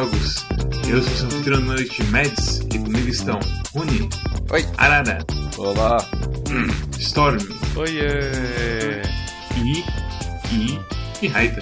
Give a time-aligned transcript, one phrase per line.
[0.00, 0.46] Jogos.
[0.88, 3.38] Eu sou o seu anfitrião da noite, Mads, e comigo estão
[3.74, 4.08] Rune,
[4.50, 4.64] Oi.
[4.78, 5.18] Arara,
[5.58, 5.98] Olá.
[6.98, 7.36] Storm
[7.76, 9.02] Oiê.
[9.62, 9.84] e.
[10.54, 10.80] e.
[11.20, 11.60] e Raita.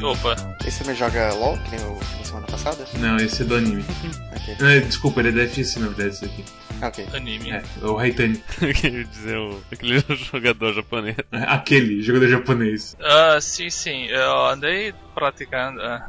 [0.00, 2.86] Opa, Esse também joga LOL, que nem o da semana passada?
[3.00, 3.84] Não, esse é do anime.
[4.42, 4.56] Ok.
[4.60, 6.44] Não, é, desculpa, ele é da FS na verdade, esse aqui.
[6.80, 7.06] Ah, ok.
[7.14, 7.50] anime.
[7.50, 8.42] É, o Raitani.
[8.62, 10.00] Eu queria dizer o, aquele
[10.32, 11.16] jogador japonês.
[11.32, 12.96] Aquele, jogador japonês.
[13.00, 15.80] Ah, sim, sim, eu andei praticando.
[15.82, 16.08] ah,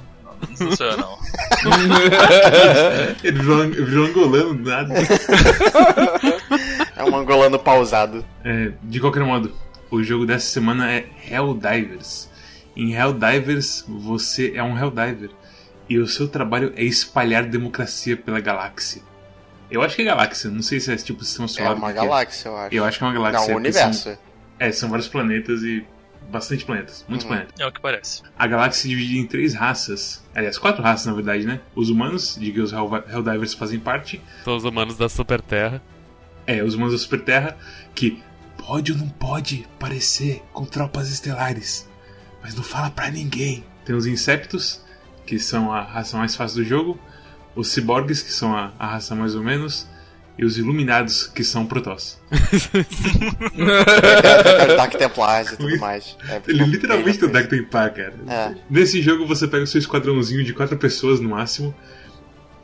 [0.97, 1.17] não.
[3.23, 4.93] Ele virou, angolano, nada.
[6.95, 8.23] É um angolano pausado.
[8.43, 9.51] É, de qualquer modo,
[9.89, 12.29] o jogo dessa semana é Helldivers.
[12.75, 15.29] Em Helldivers, você é um Helldiver.
[15.89, 19.01] E o seu trabalho é espalhar democracia pela galáxia.
[19.69, 21.75] Eu acho que é galáxia, não sei se é tipo sistema É solar.
[21.75, 22.75] uma o que galáxia, eu acho.
[22.75, 23.39] Eu acho que é uma galáxia.
[23.39, 24.03] Não, o porque universo.
[24.03, 24.17] São,
[24.59, 25.85] é, são vários planetas e
[26.31, 27.05] bastante planetas.
[27.07, 27.31] Muitos Uhum.
[27.33, 27.59] planetas.
[27.59, 28.21] É o que parece.
[28.37, 30.23] A galáxia se divide em três raças.
[30.33, 31.59] Aliás, quatro raças na verdade, né?
[31.75, 34.21] Os humanos, de que os Hell- Helldivers fazem parte.
[34.43, 35.81] São os humanos da Super Terra.
[36.47, 37.57] É, os humanos da Super Terra,
[37.95, 38.21] que
[38.57, 41.87] pode ou não pode parecer com tropas estelares,
[42.41, 43.63] mas não fala pra ninguém.
[43.85, 44.81] Tem os Insectos,
[45.25, 46.99] que são a raça mais fácil do jogo,
[47.55, 49.87] os Cyborgs, que são a, a raça mais ou menos,
[50.37, 52.19] e os Iluminados, que são Protoss.
[53.57, 56.17] É, Dark Templars e tudo Ele- mais.
[56.27, 58.13] É, Ele literalmente tem o Deck Templar, cara.
[58.27, 58.55] É.
[58.69, 61.73] Nesse jogo você pega o seu esquadrãozinho de quatro pessoas no máximo,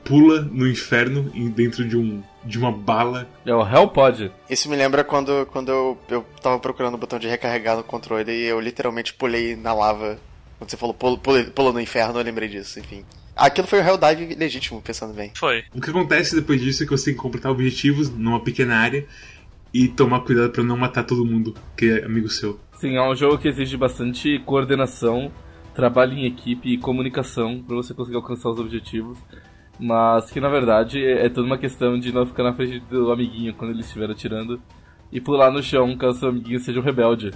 [0.04, 4.32] pula no inferno dentro de, um, de uma bala É o Hellpod.
[4.50, 8.32] Isso me lembra quando, quando eu, eu tava procurando o botão de recarregar no controle
[8.32, 10.18] e eu literalmente pulei na lava.
[10.58, 13.06] Quando você falou pula, pula, pula no inferno, eu lembrei disso, enfim.
[13.40, 15.32] Aquilo foi o Helldive legítimo, pensando bem.
[15.34, 15.64] Foi.
[15.74, 19.06] O que acontece depois disso é que você tem que completar objetivos numa pequena área
[19.74, 22.60] e tomar cuidado pra não matar todo mundo que é amigo seu.
[22.74, 25.32] Sim, é um jogo que exige bastante coordenação,
[25.74, 29.18] trabalho em equipe e comunicação pra você conseguir alcançar os objetivos.
[29.80, 33.54] Mas que na verdade é toda uma questão de não ficar na frente do amiguinho
[33.54, 34.62] quando ele estiver atirando
[35.10, 37.32] e pular no chão caso seu amiguinho seja um rebelde.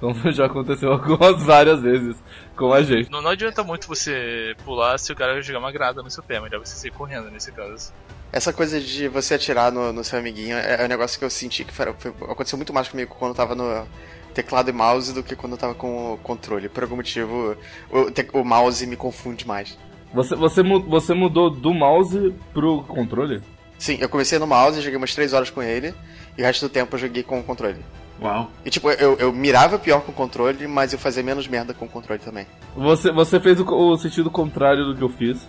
[0.00, 2.16] Como já aconteceu algumas várias vezes
[2.56, 3.10] com a gente.
[3.10, 6.40] Não, não adianta muito você pular se o cara jogar uma grada no seu pé,
[6.40, 7.92] melhor você sair correndo nesse caso.
[8.32, 11.28] Essa coisa de você atirar no, no seu amiguinho é, é um negócio que eu
[11.30, 13.86] senti que foi, foi- aconteceu muito mais comigo quando eu tava no
[14.32, 16.68] teclado e mouse do que quando eu tava com o controle.
[16.68, 17.56] Por algum motivo,
[17.90, 19.76] o, te- o mouse me confunde mais.
[20.14, 23.42] Você, você, você mudou do mouse pro controle?
[23.78, 25.94] Sim, eu comecei no mouse, joguei umas 3 horas com ele,
[26.38, 27.84] e o resto do tempo eu joguei com o controle.
[28.20, 28.50] Uau.
[28.64, 31.86] E tipo, eu, eu mirava pior com o controle, mas eu fazia menos merda com
[31.86, 32.46] o controle também.
[32.76, 35.48] Você, você fez o, o sentido contrário do que eu fiz.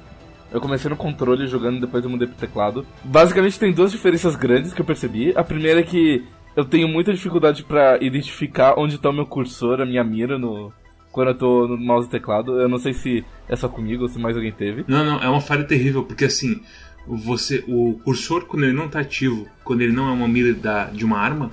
[0.52, 2.86] Eu comecei no controle jogando, depois eu mudei pro teclado.
[3.04, 5.34] Basicamente tem duas diferenças grandes que eu percebi.
[5.36, 9.80] A primeira é que eu tenho muita dificuldade pra identificar onde tá o meu cursor,
[9.80, 10.74] a minha mira no
[11.12, 12.59] quando eu tô no mouse e teclado.
[12.59, 14.84] Eu não sei se é só comigo ou se mais alguém teve.
[14.88, 16.62] Não, não, é uma falha terrível, porque assim,
[17.08, 17.64] você.
[17.68, 21.06] O cursor, quando ele não tá ativo, quando ele não é uma mira da, de
[21.06, 21.52] uma arma,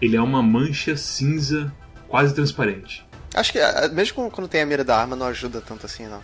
[0.00, 1.72] ele é uma mancha cinza
[2.08, 3.06] quase transparente.
[3.34, 6.16] Acho que ah, mesmo quando- tem a mira da arma, não ajuda tanto assim, não.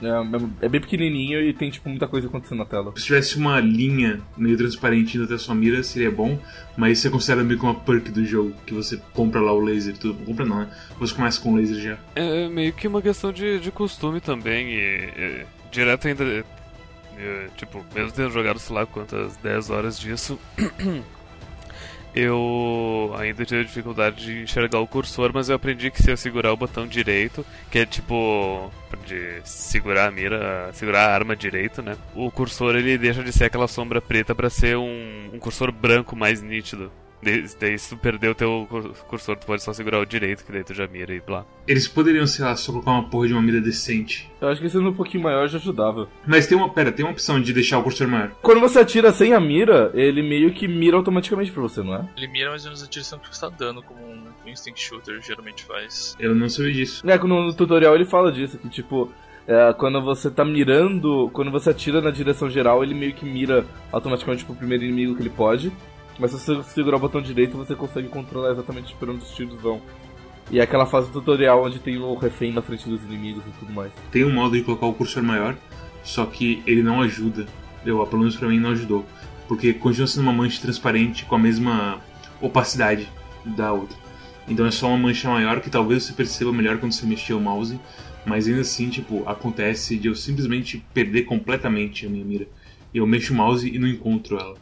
[0.63, 2.95] É, é bem pequenininho e tem tipo muita coisa acontecendo na tela.
[2.97, 6.39] Se tivesse uma linha meio transparente indo até a sua mira, seria bom,
[6.79, 9.61] mas isso é considerado meio que uma perk do jogo, que você compra lá o
[9.61, 10.25] laser e tudo.
[10.25, 10.71] Compra não, né?
[10.99, 11.99] Você começa com o laser já.
[12.17, 14.69] É meio que uma questão de, de costume também.
[14.73, 16.25] E, e direto ainda.
[17.19, 20.39] é, tipo, mesmo tendo jogado sei lá quantas 10 horas disso.
[22.15, 26.53] Eu ainda tive dificuldade de enxergar o cursor, mas eu aprendi que se eu segurar
[26.53, 28.71] o botão direito, que é tipo
[29.05, 31.97] de segurar a mira, segurar a arma direito, né?
[32.15, 36.15] O cursor ele deixa de ser aquela sombra preta pra ser um, um cursor branco
[36.15, 36.93] mais nítido.
[37.25, 40.45] De- Daí se tu perder o teu cur- cursor, tu pode só segurar o direito,
[40.45, 41.45] que daí tu já mira e blá.
[41.67, 44.31] Eles poderiam, sei lá, só colocar uma porra de uma mira decente.
[44.41, 46.09] Eu acho que sendo um pouquinho maior já ajudava.
[46.27, 46.69] Mas tem uma.
[46.73, 48.31] Pera, tem uma opção de deixar o cursor maior.
[48.43, 52.09] Quando você atira sem a mira, ele meio que mira automaticamente pra você, não é?
[52.17, 55.21] Ele mira mais ou menos a direção que você tá dando, como um instinct shooter
[55.23, 56.15] geralmente faz.
[56.21, 57.03] Eu não sabia disso.
[57.09, 59.11] É, no, no tutorial ele fala disso, que tipo,
[59.49, 63.65] é, quando você tá mirando, quando você atira na direção geral, ele meio que mira
[63.91, 65.73] automaticamente pro primeiro inimigo que ele pode.
[66.19, 69.61] Mas se você segurar o botão direito, você consegue controlar exatamente por onde os tiros
[69.61, 69.81] vão.
[70.51, 73.73] E é aquela fase tutorial onde tem o refém na frente dos inimigos e tudo
[73.73, 73.91] mais.
[74.13, 75.57] Tem um modo de colocar o cursor maior,
[76.03, 77.47] só que ele não ajuda.
[77.85, 79.05] Eu, pelo menos pra mim, não ajudou.
[79.49, 82.01] Porque continua sendo uma mancha transparente com a mesma
[82.41, 83.09] opacidade
[83.45, 83.97] da outra.
[84.47, 87.41] Então é só uma mancha maior que talvez você perceba melhor quando você mexer o
[87.41, 87.79] mouse.
[88.27, 92.47] Mas ainda assim, tipo, acontece de eu simplesmente perder completamente a minha mira.
[92.95, 94.57] Eu mexo o mouse e não encontro ela.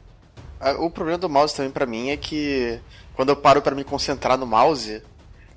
[0.78, 2.78] O problema do mouse também pra mim é que
[3.14, 5.02] quando eu paro pra me concentrar no mouse,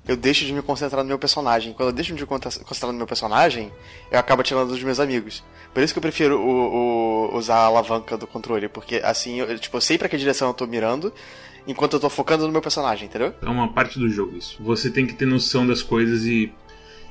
[0.06, 1.72] eu deixo de me concentrar no meu personagem.
[1.72, 3.72] Quando eu deixo de me concentrar no meu personagem,
[4.10, 5.42] eu acabo atirando dos meus amigos.
[5.72, 9.58] Por isso que eu prefiro o, o, usar a alavanca do controle, porque assim, eu,
[9.58, 11.12] tipo, eu sei pra que direção eu tô mirando,
[11.66, 13.34] enquanto eu tô focando no meu personagem, entendeu?
[13.42, 14.56] É uma parte do jogo isso.
[14.60, 16.52] Você tem que ter noção das coisas e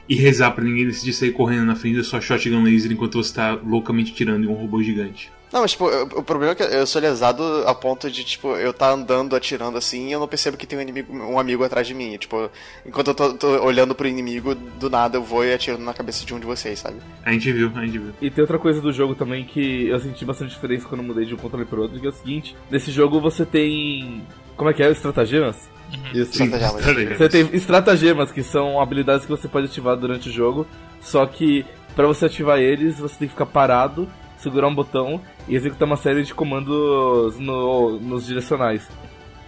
[0.08, 3.34] e rezar para ninguém decidir sair correndo na frente da sua shotgun laser enquanto você
[3.34, 5.32] tá loucamente tirando em um robô gigante.
[5.56, 8.74] Não, mas tipo, o problema é que eu sou lesado a ponto de, tipo, eu
[8.74, 11.88] tá andando, atirando assim e eu não percebo que tem um inimigo, um amigo atrás
[11.88, 12.18] de mim.
[12.18, 12.52] Tipo,
[12.86, 16.26] enquanto eu tô, tô, olhando pro inimigo, do nada eu vou e atiro na cabeça
[16.26, 16.98] de um de vocês, sabe?
[17.24, 18.12] A gente viu, a gente viu.
[18.22, 21.34] E tem outra coisa do jogo também que eu senti bastante diferença quando mudei de
[21.34, 24.24] um controle pro outro, que é o seguinte, nesse jogo você tem.
[24.58, 24.92] Como é que é?
[24.92, 25.70] Estratagemas?
[26.14, 26.44] Isso.
[26.44, 27.18] Estratagemas.
[27.18, 30.68] Você tem estratagemas, que são habilidades que você pode ativar durante o jogo,
[31.00, 31.66] só que
[31.96, 34.06] para você ativar eles, você tem que ficar parado,
[34.38, 38.88] segurar um botão e executar uma série de comandos no, nos direcionais.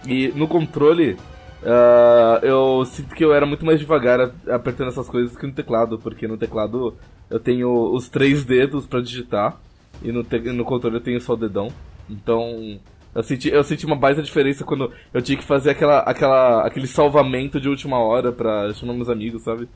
[0.06, 1.16] E no controle,
[1.62, 5.98] uh, eu sinto que eu era muito mais devagar apertando essas coisas que no teclado,
[5.98, 6.96] porque no teclado
[7.28, 9.60] eu tenho os três dedos para digitar
[10.02, 10.24] e no,
[10.54, 11.68] no controle eu tenho só o dedão.
[12.08, 12.78] Então
[13.14, 16.86] eu senti, eu senti uma baita diferença quando eu tinha que fazer aquela, aquela, aquele
[16.86, 19.68] salvamento de última hora pra chamar meus amigos, sabe?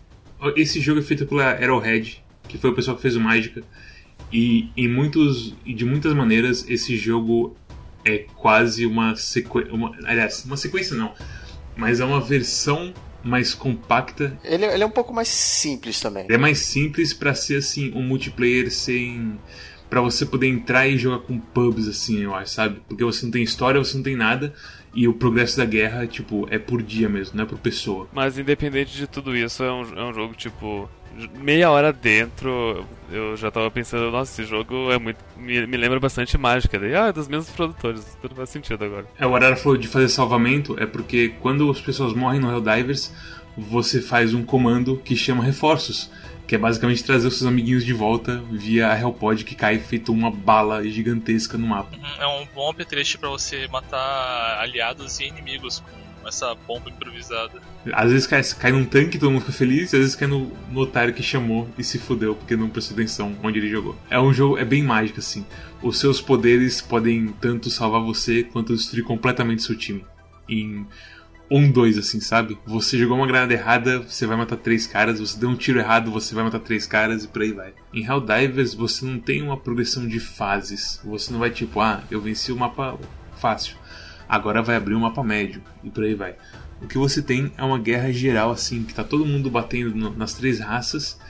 [0.57, 3.63] Esse jogo é feito pela Arrowhead, que foi o pessoal que fez o Mágica.
[4.33, 7.57] E em muitos, e de muitas maneiras esse jogo
[8.05, 9.71] é quase uma sequência.
[10.05, 11.13] Aliás, uma sequência não.
[11.77, 12.93] Mas é uma versão
[13.23, 14.37] mais compacta.
[14.43, 16.25] Ele, ele é um pouco mais simples também.
[16.25, 19.39] Ele é mais simples para ser assim, um multiplayer sem
[19.89, 22.81] para você poder entrar e jogar com pubs, assim, eu acho, sabe?
[22.89, 24.55] Porque você não tem história, você não tem nada,
[24.95, 28.09] e o progresso da guerra, tipo, é por dia mesmo, não é por pessoa.
[28.11, 30.89] Mas independente de tudo isso, é um, é um jogo, tipo,
[31.39, 35.19] meia hora dentro, eu já tava pensando, nossa, esse jogo é muito.
[35.37, 36.79] Me, me lembra bastante mágica.
[36.79, 39.07] Daí, ah, é dos mesmos produtores, tudo faz sentido agora.
[39.19, 43.13] É, o Arara falou de fazer salvamento, é porque quando as pessoas morrem no Helldivers,
[43.57, 46.11] você faz um comando que chama reforços
[46.53, 50.13] que é basicamente trazer os seus amiguinhos de volta via a Hellpod que cai feito
[50.13, 51.97] uma bala gigantesca no mapa.
[51.97, 57.61] Uhum, é um bom apetrecho para você matar aliados e inimigos com essa bomba improvisada.
[57.93, 60.53] Às vezes cai, cai num tanque todo mundo fica feliz, e às vezes cai no,
[60.71, 63.97] no otário que chamou e se fudeu porque não prestou atenção onde ele jogou.
[64.11, 65.45] É um jogo, é bem mágico assim.
[65.83, 70.05] Os seus poderes podem tanto salvar você quanto destruir completamente seu time.
[70.49, 70.87] Em
[71.51, 72.57] um dois, assim, sabe?
[72.65, 76.11] Você jogou uma granada errada, você vai matar três caras, você deu um tiro errado,
[76.11, 77.75] você vai matar três caras e por aí vai.
[77.93, 80.99] Em Helldivers, você não tem uma progressão de fases.
[81.05, 82.99] Você não vai tipo, ah, eu venci o mapa
[83.37, 83.77] fácil,
[84.33, 86.35] agora vai abrir um mapa médio e por aí vai.
[86.81, 90.11] O que você tem é uma guerra geral, assim, que tá todo mundo batendo no,
[90.17, 91.21] nas três raças.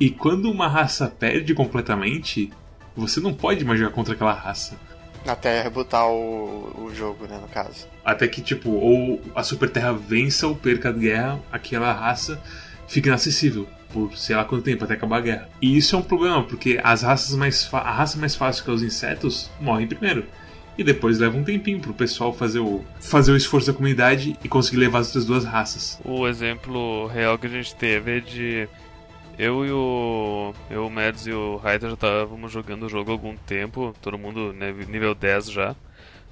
[0.00, 2.52] E quando uma raça perde completamente,
[2.96, 4.76] você não pode mais jogar contra aquela raça.
[5.24, 7.86] Até rebutar o, o jogo, né, no caso.
[8.04, 12.42] Até que, tipo, ou a Super Terra vença ou perca a guerra, aquela raça
[12.88, 15.48] fica inacessível por sei lá quanto tempo até acabar a guerra.
[15.60, 18.72] E isso é um problema, porque as raças mais a raça mais fácil que é
[18.72, 20.26] os insetos morrem primeiro.
[20.76, 24.48] E depois leva um tempinho pro pessoal fazer o, fazer o esforço da comunidade e
[24.48, 26.00] conseguir levar as outras duas raças.
[26.04, 28.68] O exemplo real que a gente teve é de
[29.38, 30.54] eu e o.
[30.70, 34.18] Eu, o Mads e o Raita já estávamos jogando o jogo há algum tempo, todo
[34.18, 35.74] mundo né, nível 10 já.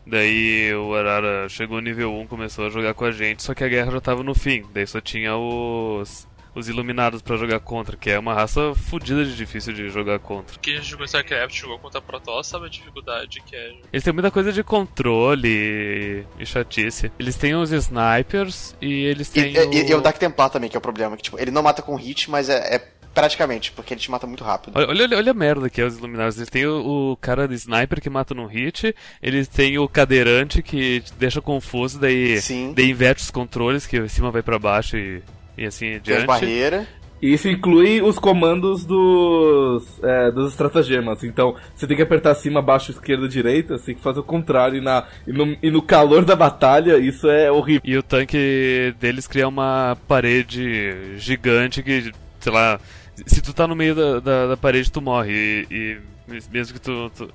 [0.06, 3.68] Daí o Arara chegou nível 1, começou a jogar com a gente, só que a
[3.68, 4.64] guerra já estava no fim.
[4.72, 9.36] Daí só tinha os os Iluminados para jogar contra, que é uma raça fodida de
[9.36, 10.58] difícil de jogar contra.
[10.60, 13.74] Quem jogou StarCraft jogou contra Protoss sabe a dificuldade que é.
[13.92, 17.10] Eles têm muita coisa de controle e chatice.
[17.18, 19.52] Eles têm os snipers e eles têm.
[19.52, 19.72] E, o...
[19.72, 21.16] e, e o Dark Templar também, que é o problema.
[21.16, 24.24] Que, tipo, ele não mata com hit, mas é, é Praticamente, porque ele te mata
[24.24, 24.72] muito rápido.
[24.76, 26.36] Olha, olha, olha a merda que é os Iluminados.
[26.36, 30.62] Eles têm o, o, cara de sniper que mata no hit, eles têm o cadeirante
[30.62, 32.72] que te deixa confuso, daí, Sim.
[32.72, 35.22] daí inverte os controles, que cima vai para baixo e,
[35.60, 36.04] e assim adiante.
[36.04, 36.86] Tem as barreiras.
[37.22, 41.22] E isso inclui os comandos dos, é, dos estratagemas.
[41.22, 44.78] Então, você tem que apertar cima, baixo, esquerda, direita, você tem que fazer o contrário.
[44.78, 47.82] E, na, e, no, e no calor da batalha, isso é horrível.
[47.84, 52.80] E o tanque deles cria uma parede gigante que, sei lá,
[53.26, 55.66] se tu tá no meio da, da, da parede, tu morre.
[55.70, 56.00] E,
[56.30, 57.28] e mesmo que tu, tu,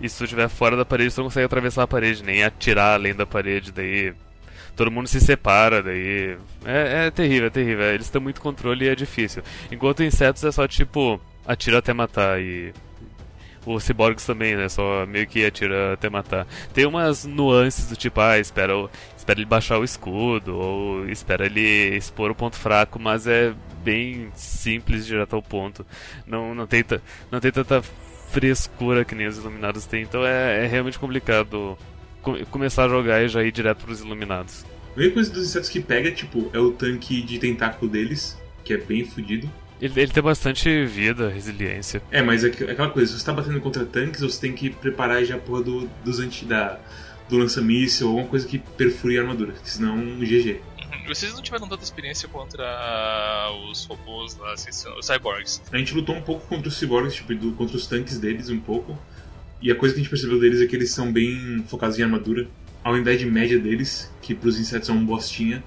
[0.00, 2.94] E se tu estiver fora da parede, tu não consegue atravessar a parede, nem atirar
[2.94, 4.14] além da parede, daí.
[4.76, 6.36] Todo mundo se separa, daí.
[6.64, 7.84] É, é terrível, é terrível.
[7.84, 9.42] Eles têm muito controle e é difícil.
[9.70, 11.20] Enquanto insetos é só tipo.
[11.46, 12.72] Atira até matar e.
[13.64, 14.68] Os cyborgs também, né?
[14.68, 16.46] Só meio que atira até matar.
[16.74, 18.72] Tem umas nuances do tipo, ah, espera,
[19.16, 24.30] espera ele baixar o escudo, ou espera ele expor o ponto fraco, mas é bem
[24.34, 25.86] simples, direto ao ponto.
[26.26, 26.84] Não, não, tem,
[27.30, 27.82] não tem tanta
[28.32, 31.78] frescura que nem os iluminados têm, então é, é realmente complicado
[32.50, 34.64] começar a jogar e já ir direto para os iluminados.
[34.94, 38.72] A única coisa dos insetos que pega, tipo, é o tanque de tentáculo deles, que
[38.74, 39.50] é bem fodido.
[39.80, 42.00] Ele, ele tem bastante vida, resiliência.
[42.10, 44.70] É, mas é aqu- aquela coisa, se você tá batendo contra tanques, você tem que
[44.70, 46.78] preparar já a porra do, dos anti, da,
[47.28, 50.60] do lança-míssel ou alguma coisa que perfure a armadura, senão um GG.
[50.78, 51.08] Uhum.
[51.08, 52.62] Vocês não tiveram tanta experiência contra
[53.70, 55.60] os robôs lá, assim, os cyborgs.
[55.72, 58.60] A gente lutou um pouco contra os cyborgs, tipo, do- contra os tanques deles um
[58.60, 58.96] pouco.
[59.62, 62.02] E a coisa que a gente percebeu deles é que eles são bem focados em
[62.02, 62.48] armadura.
[62.82, 65.62] A unidade média deles, que pros insetos é um bostinha,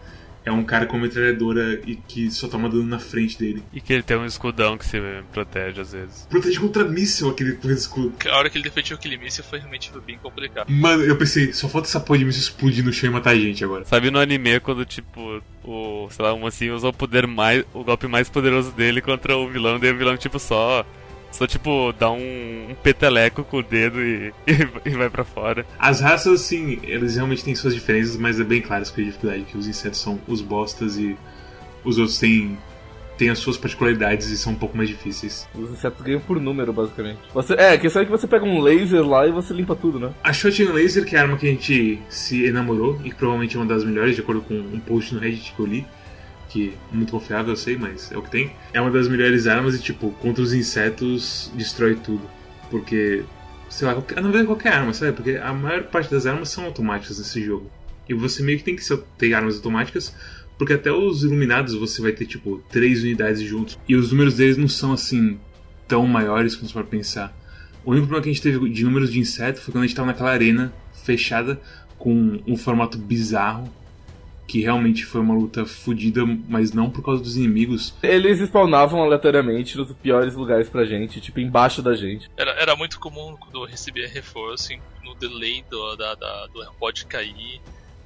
[0.46, 3.64] é um cara com metralhadora e que só toma dano na frente dele.
[3.74, 6.28] E que ele tem um escudão que se protege às vezes.
[6.30, 8.14] Protege contra míssil aquele de escudo.
[8.30, 10.70] A hora que ele defendeu aquele míssil foi realmente bem complicado.
[10.70, 13.36] Mano, eu pensei, só falta essa porra de míssil explodir no chão e matar a
[13.36, 13.86] gente agora.
[13.86, 17.64] Sabe no anime quando, tipo, o, sei lá, um assim usa o poder mais.
[17.74, 20.86] o golpe mais poderoso dele contra o vilão, daí o vilão, tipo, só.
[21.36, 24.34] Só, tipo, dá um, um peteleco com o dedo e,
[24.86, 25.65] e, vai pra fora.
[25.77, 29.58] As raças, assim, eles realmente têm suas diferenças, mas é bem claro essa dificuldade, que
[29.58, 31.18] os insetos são os bostas e
[31.84, 32.58] os outros têm,
[33.18, 35.46] têm as suas particularidades e são um pouco mais difíceis.
[35.54, 37.20] Os insetos ganham por número, basicamente.
[37.34, 40.00] Você, é, a questão é que você pega um laser lá e você limpa tudo,
[40.00, 40.13] né?
[40.24, 43.58] A Shotgun Laser, que é a arma que a gente se enamorou e que provavelmente
[43.58, 45.86] é uma das melhores, de acordo com um post no Reddit que eu li,
[46.55, 48.53] que é muito confiável, eu sei, mas é o que tem.
[48.71, 52.21] É uma das melhores armas e, tipo, contra os insetos destrói tudo.
[52.71, 53.25] Porque,
[53.69, 55.12] sei lá, qualquer, na verdade qualquer arma, sabe?
[55.12, 57.69] Porque a maior parte das armas são automáticas nesse jogo.
[58.07, 58.83] E você meio que tem que
[59.17, 60.15] ter armas automáticas,
[60.57, 63.77] porque até os iluminados você vai ter, tipo, três unidades juntos.
[63.85, 65.38] E os números deles não são, assim,
[65.85, 67.38] tão maiores quando você for pensar.
[67.83, 69.95] O único problema que a gente teve de números de inseto foi quando a gente
[69.95, 71.59] tava naquela arena fechada
[71.97, 73.69] com um formato bizarro.
[74.48, 77.94] Que realmente foi uma luta fodida, mas não por causa dos inimigos.
[78.04, 82.30] Eles spawnavam aleatoriamente nos piores lugares pra gente, tipo embaixo da gente.
[82.38, 86.64] Era, era muito comum quando eu recebia reforço, em- no delay do, da, da- do
[86.80, 87.60] pode cair,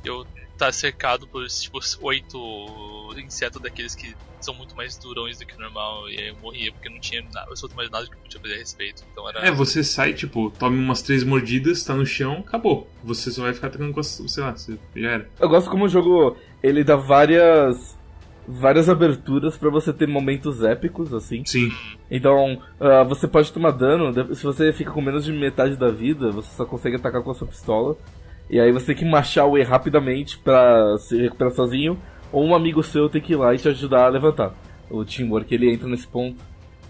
[0.04, 0.26] eu
[0.60, 5.60] tá cercado por tipo oito insetos daqueles que são muito mais durões do que o
[5.60, 8.40] normal, e aí eu morria porque não tinha nada, absolutamente mais nada que eu podia
[8.40, 9.04] fazer a respeito.
[9.12, 9.40] Então era.
[9.40, 12.90] É, você sai, tipo, tome umas três mordidas, tá no chão, acabou.
[13.04, 14.08] Você só vai ficar atacando com as.
[14.28, 15.30] sei lá, você já era.
[15.40, 17.98] Eu gosto como o jogo ele dá várias
[18.48, 21.44] várias aberturas pra você ter momentos épicos assim.
[21.46, 21.72] Sim.
[22.10, 26.32] Então, ah, você pode tomar dano, se você fica com menos de metade da vida,
[26.32, 27.96] você só consegue atacar com a sua pistola.
[28.50, 31.98] E aí você tem que marchar o E rapidamente pra se recuperar sozinho,
[32.32, 34.54] ou um amigo seu tem que ir lá e te ajudar a levantar.
[34.90, 36.42] O teamwork ele entra nesse ponto.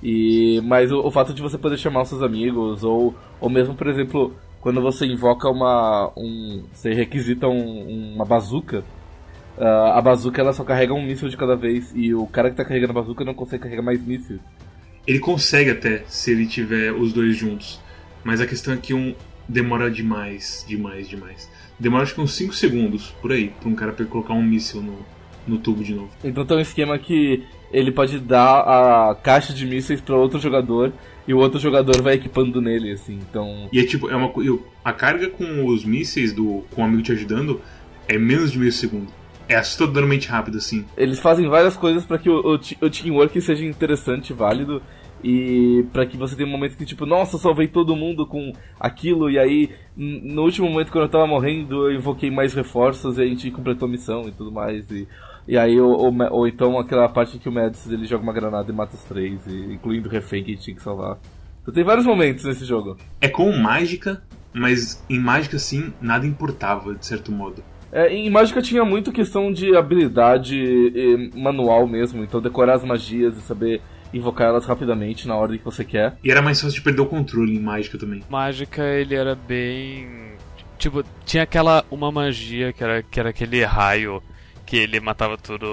[0.01, 3.75] E mas o, o fato de você poder chamar os seus amigos ou ou mesmo,
[3.75, 8.83] por exemplo, quando você invoca uma um você requisita um- uma bazuca,
[9.57, 12.55] ah, a bazuca ela só carrega um míssil de cada vez e o cara que
[12.55, 14.39] tá carregando a bazuca não consegue carregar mais mísseis.
[15.05, 17.81] Ele consegue até, se ele tiver os dois juntos.
[18.23, 19.13] Mas a questão é que um
[19.49, 21.49] demora demais, demais, demais.
[21.79, 24.99] Demora acho que uns 5 segundos, por aí, pra um cara colocar um míssil no,
[25.47, 26.11] no tubo de novo.
[26.23, 28.59] Então tem um esquema que ele pode dar
[29.09, 30.93] a caixa de mísseis para outro jogador
[31.27, 33.19] e o outro jogador vai equipando nele, assim.
[33.29, 34.31] Então, E é tipo, é uma
[34.83, 37.59] A carga com os mísseis do com o amigo te ajudando
[38.07, 39.07] é menos de meio segundo.
[39.47, 40.85] É assustadoramente rápido, assim.
[40.95, 44.79] eles fazem várias coisas para que o, o, o teamwork seja interessante, válido
[45.23, 48.53] e para que você tenha um momento que tipo, nossa, eu salvei todo mundo com
[48.79, 53.21] aquilo e aí no último momento quando eu tava morrendo, eu invoquei mais reforços e
[53.21, 55.07] a gente completou a missão e tudo mais e
[55.49, 58.71] e aí, ou, ou, ou então aquela parte que o Mads ele joga uma granada
[58.71, 61.17] e mata os três, e, incluindo o refém que a gente tinha que salvar.
[61.63, 62.97] Então tem vários momentos nesse jogo.
[63.19, 64.21] É com mágica,
[64.53, 67.63] mas em mágica, sim, nada importava, de certo modo.
[67.91, 73.41] É, em Mágica tinha muito questão de habilidade manual mesmo, então decorar as magias e
[73.41, 73.81] saber
[74.13, 76.17] invocar elas rapidamente na ordem que você quer.
[76.23, 78.23] E era mais fácil de perder o controle em mágica também.
[78.29, 80.07] Mágica, ele era bem.
[80.77, 81.85] Tipo, tinha aquela.
[81.91, 84.21] Uma magia que era, que era aquele raio
[84.65, 85.65] que ele matava tudo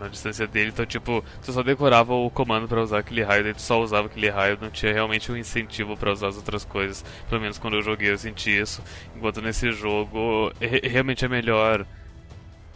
[0.00, 0.70] na distância dele.
[0.70, 4.08] Então, tipo, tu só decorava o comando pra usar aquele raio, daí tu só usava
[4.08, 7.04] aquele raio, não tinha realmente um incentivo pra usar as outras coisas.
[7.28, 8.82] Pelo menos quando eu joguei eu senti isso.
[9.16, 11.86] Enquanto nesse jogo, re- realmente é melhor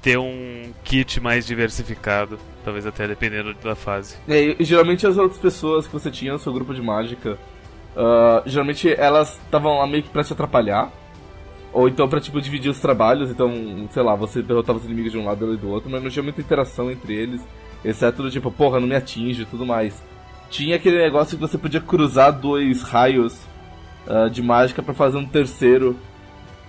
[0.06, 4.16] ter um kit mais diversificado, talvez até dependendo da fase.
[4.28, 7.36] É, e geralmente as outras pessoas que você tinha no seu grupo de mágica,
[7.96, 10.92] ah, geralmente elas estavam lá meio que pra te atrapalhar.
[11.72, 13.52] Ou então pra, tipo, dividir os trabalhos, então,
[13.90, 16.22] sei lá, você derrotava os inimigos de um lado e do outro, mas não tinha
[16.22, 17.44] muita interação entre eles,
[17.84, 20.00] exceto do tipo, porra, não me atinge e tudo mais.
[20.48, 23.36] Tinha aquele negócio que você podia cruzar dois raios
[24.06, 25.96] ah, de mágica pra fazer um terceiro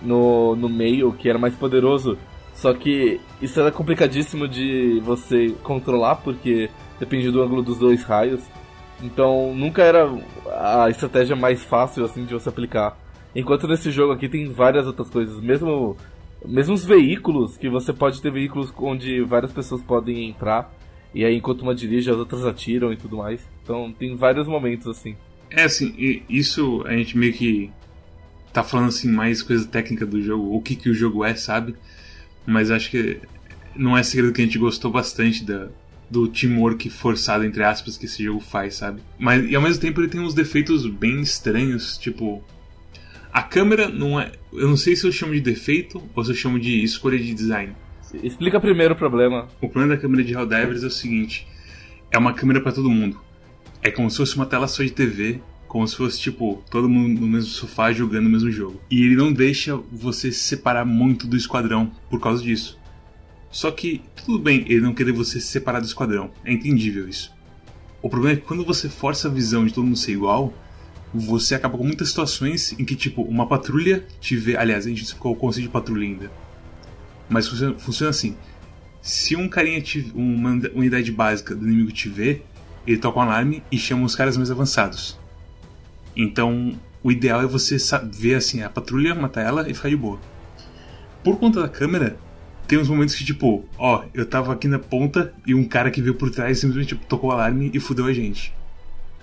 [0.02, 2.18] no, no meio, que era mais poderoso.
[2.58, 8.42] Só que isso era complicadíssimo de você controlar, porque depende do ângulo dos dois raios.
[9.02, 10.10] Então nunca era
[10.84, 12.98] a estratégia mais fácil assim de você aplicar.
[13.36, 15.96] Enquanto nesse jogo aqui tem várias outras coisas, mesmo
[16.46, 20.72] Mesmo os veículos, que você pode ter veículos onde várias pessoas podem entrar.
[21.14, 23.42] E aí, enquanto uma dirige, as outras atiram e tudo mais.
[23.64, 25.16] Então, tem vários momentos assim.
[25.50, 27.72] É assim, isso a gente meio que
[28.54, 31.76] tá falando assim mais coisa técnica do jogo, o que que o jogo é, sabe?
[32.48, 33.20] Mas acho que
[33.76, 35.68] não é segredo que a gente gostou bastante da,
[36.10, 39.02] do teamwork forçado, entre aspas, que esse jogo faz, sabe?
[39.20, 42.42] Mas e ao mesmo tempo ele tem uns defeitos bem estranhos, tipo.
[43.34, 44.32] A câmera não é.
[44.54, 47.34] Eu não sei se eu chamo de defeito ou se eu chamo de escolha de
[47.34, 47.76] design.
[48.24, 49.50] Explica primeiro o problema.
[49.62, 51.46] O problema da câmera de Helldivers é o seguinte:
[52.10, 53.20] é uma câmera para todo mundo.
[53.84, 57.22] É como se fosse uma tela só de TV, como se fosse tipo todo mundo
[57.22, 58.80] no mesmo sofá jogando o mesmo jogo.
[58.90, 62.78] E ele não deixa você se separar muito do esquadrão por causa disso.
[63.52, 67.36] Só que tudo bem ele não querer você se separar do esquadrão, é entendível isso.
[68.02, 70.54] O problema é que quando você força a visão de todo mundo ser igual,
[71.14, 74.56] você acaba com muitas situações em que, tipo, uma patrulha te vê.
[74.56, 76.32] Aliás, a gente ficou o conceito de patrulha ainda.
[77.30, 78.36] Mas funciona, funciona assim:
[79.02, 82.42] se um carinha, te, uma unidade básica do inimigo te vê,
[82.86, 85.18] ele toca um alarme e chama os caras mais avançados.
[86.18, 87.78] Então, o ideal é você
[88.12, 90.20] ver assim a patrulha, matar ela e ficar de boa.
[91.24, 92.18] Por conta da câmera,
[92.68, 96.02] tem uns momentos que, tipo, ó, eu tava aqui na ponta e um cara que
[96.02, 98.52] veio por trás simplesmente tipo, tocou o alarme e fudeu a gente.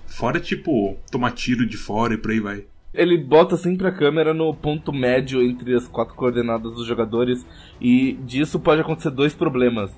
[0.07, 2.63] Fora, tipo, tomar tiro de fora e por aí vai.
[2.93, 7.45] Ele bota sempre a câmera no ponto médio entre as quatro coordenadas dos jogadores
[7.81, 9.91] e disso pode acontecer dois problemas.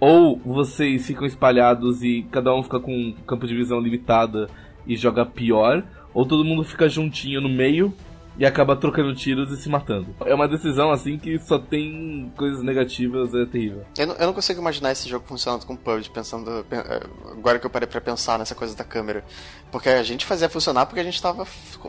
[0.00, 4.48] Ou vocês ficam espalhados e cada um fica com um campo de visão limitada
[4.86, 7.94] e joga pior, ou todo mundo fica juntinho no meio
[8.38, 10.14] e acaba trocando tiros e se matando.
[10.24, 13.84] É uma decisão assim que só tem coisas negativas, é terrível.
[13.98, 16.64] Eu não, eu não consigo imaginar esse jogo funcionando com PUBG, pensando.
[16.70, 19.24] Eh, agora que eu parei pra pensar nessa coisa da câmera.
[19.70, 21.44] Porque a gente fazia funcionar porque a gente tava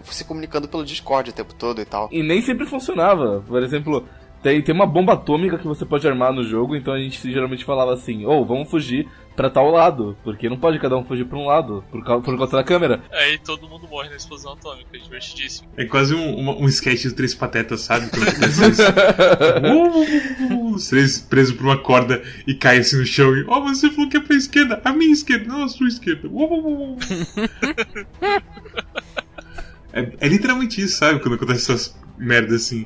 [0.05, 2.09] se comunicando pelo Discord o tempo todo e tal.
[2.11, 3.41] E nem sempre funcionava.
[3.47, 4.05] Por exemplo,
[4.43, 7.63] tem, tem uma bomba atômica que você pode armar no jogo, então a gente geralmente
[7.63, 11.25] falava assim, ou oh, vamos fugir pra tal lado, porque não pode cada um fugir
[11.25, 13.01] pra um lado, por, causa, por conta da câmera.
[13.11, 15.69] Aí todo mundo morre na explosão atômica, é divertidíssimo.
[15.77, 18.07] É quase um, um, um sketch do Três Patetas, sabe?
[20.73, 24.09] Os três presos por uma corda e caem assim no chão e, oh, você falou
[24.09, 26.27] que é pra esquerda, a minha esquerda, não a sua esquerda.
[29.93, 31.19] é, é literalmente isso, sabe?
[31.19, 32.85] Quando acontece essas merdas assim.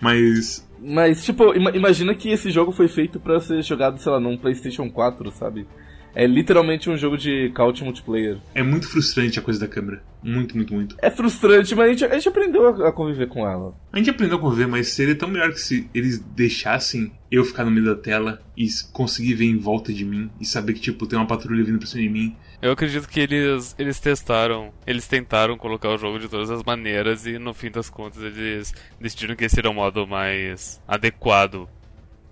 [0.00, 4.36] Mas mas, tipo, imagina que esse jogo foi feito para ser jogado, sei lá, num
[4.36, 5.64] PlayStation 4, sabe?
[6.14, 8.38] É literalmente um jogo de couch multiplayer.
[8.54, 10.02] É muito frustrante a coisa da câmera.
[10.22, 10.96] Muito, muito, muito.
[11.00, 13.74] É frustrante, mas a gente, a gente aprendeu a, conviver com ela.
[13.92, 17.64] A gente aprendeu a conviver, mas seria tão melhor que se eles deixassem eu ficar
[17.64, 21.06] no meio da tela e conseguir ver em volta de mim e saber que, tipo,
[21.06, 25.08] tem uma patrulha vindo pra cima de mim eu acredito que eles, eles testaram, eles
[25.08, 29.34] tentaram colocar o jogo de todas as maneiras e no fim das contas eles decidiram
[29.34, 31.68] que esse era o modo mais adequado.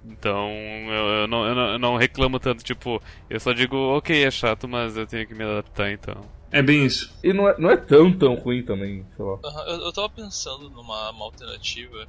[0.04, 4.24] Então eu, eu, não, eu, não, eu não reclamo tanto, tipo, eu só digo, ok,
[4.24, 6.14] é chato, mas eu tenho que me adaptar então.
[6.50, 7.14] É bem isso.
[7.22, 9.34] E não é, não é tão, tão ruim também, sei lá.
[9.34, 12.08] Uhum, eu, eu tava pensando numa alternativa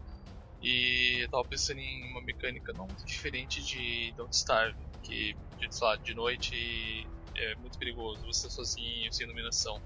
[0.62, 5.76] e eu tava pensando em uma mecânica não muito diferente de Don't Starve, que, de,
[5.76, 6.56] sei lá, de noite
[7.36, 9.80] é muito perigoso, você sozinho, sem iluminação.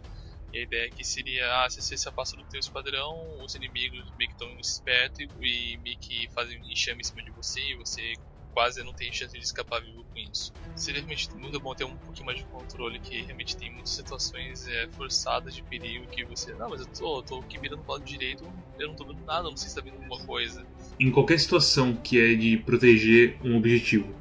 [0.55, 4.05] E a ideia aqui seria, ah, se você se afasta do teu esquadrão, os inimigos
[4.17, 7.75] meio que estão espertos e, e meio que fazem enxame em cima de você e
[7.75, 8.13] você
[8.53, 10.53] quase não tem chance de escapar vivo com isso.
[10.73, 14.65] Seria realmente muito bom ter um pouquinho mais de controle, que realmente tem muitas situações
[14.69, 18.05] é, forçadas de perigo que você, não, mas eu tô, tô aqui mirando pro lado
[18.05, 18.45] direito,
[18.79, 20.65] eu não tô vendo nada, não sei se tá vendo alguma coisa.
[20.97, 24.15] Em qualquer situação que é de proteger um objetivo,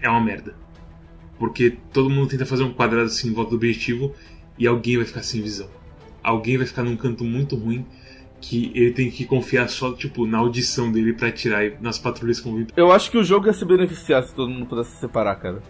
[0.00, 0.56] é uma merda.
[1.38, 4.16] Porque todo mundo tenta fazer um quadrado assim em volta do objetivo
[4.58, 5.68] e alguém vai ficar sem visão.
[6.22, 7.86] Alguém vai ficar num canto muito ruim
[8.40, 12.50] que ele tem que confiar só, tipo, na audição dele para atirar nas patrulhas com
[12.50, 15.36] o Eu acho que o jogo ia se beneficiar se todo mundo pudesse se separar,
[15.36, 15.62] cara.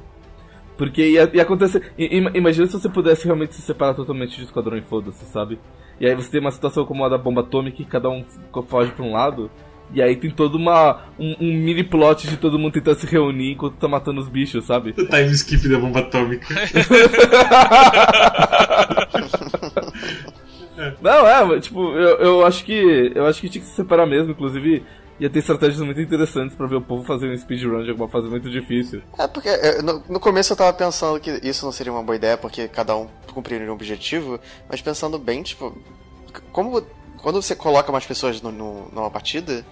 [0.76, 1.92] Porque ia, ia acontecer.
[2.34, 5.58] Imagina se você pudesse realmente se separar totalmente de esquadrão e foda-se, sabe?
[5.98, 8.22] E aí você tem uma situação como a da bomba atômica que cada um
[8.68, 9.50] foge pra um lado.
[9.92, 13.52] E aí tem todo uma, um, um, mini plot de todo mundo tentando se reunir
[13.52, 14.90] enquanto tá matando os bichos, sabe?
[14.90, 16.46] O time skip da bomba atômica.
[21.00, 23.12] Não, é, tipo, eu, eu acho que.
[23.14, 24.84] Eu acho que tinha que se separar mesmo, inclusive.
[25.18, 28.28] Ia ter estratégias muito interessantes para ver o povo fazer um speedrun de alguma fase
[28.28, 29.00] muito difícil.
[29.18, 32.16] É, porque é, no, no, começo eu tava pensando que isso não seria uma boa
[32.16, 35.74] ideia, porque cada um cumpriria um objetivo, mas pensando bem, tipo,
[36.52, 36.82] como
[37.18, 39.64] quando você coloca mais pessoas no, no, numa partida,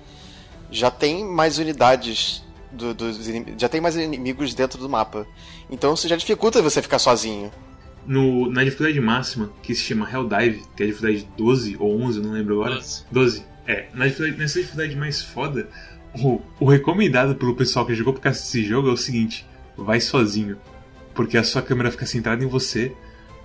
[0.70, 3.18] já tem mais unidades do, dos
[3.58, 5.26] já tem mais inimigos dentro do mapa.
[5.70, 7.50] Então isso já dificulta você ficar sozinho.
[8.06, 12.20] No, na dificuldade máxima, que se chama Helldive, que é a dificuldade 12 ou 11,
[12.20, 12.74] não lembro agora.
[12.74, 13.04] 12.
[13.10, 13.44] 12.
[13.66, 15.68] É, na dificuldade, nessa dificuldade mais foda,
[16.22, 20.00] o, o recomendado pelo pessoal que jogou por causa desse jogo é o seguinte: vai
[20.00, 20.58] sozinho.
[21.14, 22.94] Porque a sua câmera fica centrada em você,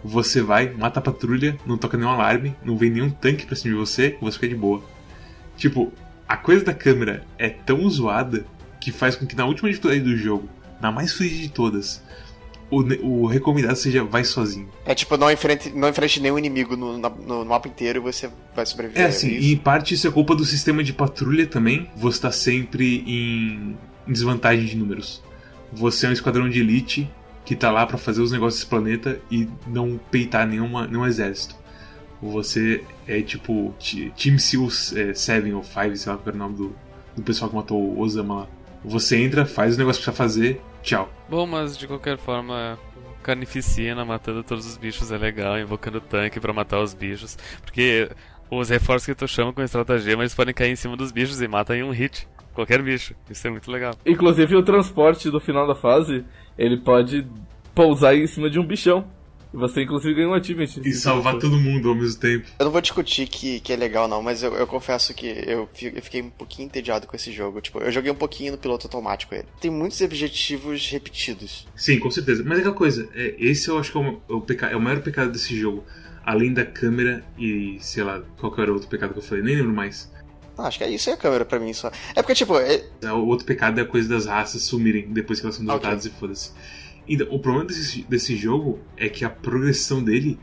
[0.03, 3.73] você vai, mata a patrulha, não toca nenhum alarme, não vem nenhum tanque pra cima
[3.73, 4.81] de você, você fica de boa.
[5.57, 5.91] Tipo,
[6.27, 8.45] a coisa da câmera é tão zoada
[8.79, 10.47] que faz com que na última dificuldade do jogo,
[10.79, 12.01] na mais fluida de todas,
[12.71, 14.69] o, o, recomendado seja vai sozinho.
[14.85, 18.29] É tipo, não enfrente, não enfrente nenhum inimigo no, no, no mapa inteiro e você
[18.55, 19.01] vai sobreviver.
[19.01, 21.89] É assim, e em parte isso é culpa do sistema de patrulha também.
[21.95, 25.23] Você tá sempre em, em desvantagem de números.
[25.73, 27.09] Você é um esquadrão de elite
[27.49, 31.55] que tá lá para fazer os negócios desse planeta e não peitar nenhuma, nenhum exército.
[32.21, 33.73] Você é tipo
[34.15, 36.75] Team SEALs é, 7 ou 5, sei lá qual era o nome do,
[37.15, 38.47] do pessoal que matou o Osama lá.
[38.85, 41.11] Você entra, faz o negócio que precisa fazer, tchau.
[41.27, 42.77] Bom, mas de qualquer forma,
[43.23, 47.35] carnificina matando todos os bichos é legal, invocando tanque para matar os bichos.
[47.63, 48.11] Porque
[48.51, 51.47] os reforços que tu chama com estratagema, eles podem cair em cima dos bichos e
[51.47, 52.27] matam em um hit.
[52.53, 53.15] Qualquer bicho.
[53.29, 53.93] Isso é muito legal.
[54.05, 56.25] Inclusive o transporte do final da fase,
[56.57, 57.25] ele pode
[57.73, 59.05] pousar em cima de um bichão.
[59.53, 60.67] E você, inclusive, ganha um achievement.
[60.85, 62.47] E salvar todo mundo ao mesmo tempo.
[62.59, 65.67] Eu não vou discutir que, que é legal, não, mas eu, eu confesso que eu,
[65.81, 67.59] eu, fiquei um pouquinho entediado com esse jogo.
[67.59, 69.45] Tipo, eu joguei um pouquinho no piloto automático ele.
[69.59, 71.67] Tem muitos objetivos repetidos.
[71.75, 72.43] Sim, com certeza.
[72.45, 74.81] Mas é aquela coisa, é, esse eu acho que é o, o, peca, é o
[74.81, 75.83] maior pecado desse jogo.
[76.23, 79.43] Além da câmera e, sei lá, qual que era o outro pecado que eu falei,
[79.43, 80.11] nem lembro mais.
[80.59, 81.91] Ah, acho que é isso é a câmera pra mim só.
[82.15, 82.57] É porque, tipo.
[82.57, 82.83] É...
[83.13, 86.15] O outro pecado é a coisa das raças sumirem depois que elas são derrotadas okay.
[86.15, 86.51] e foda-se.
[87.07, 90.39] Então, o problema desse, desse jogo é que a progressão dele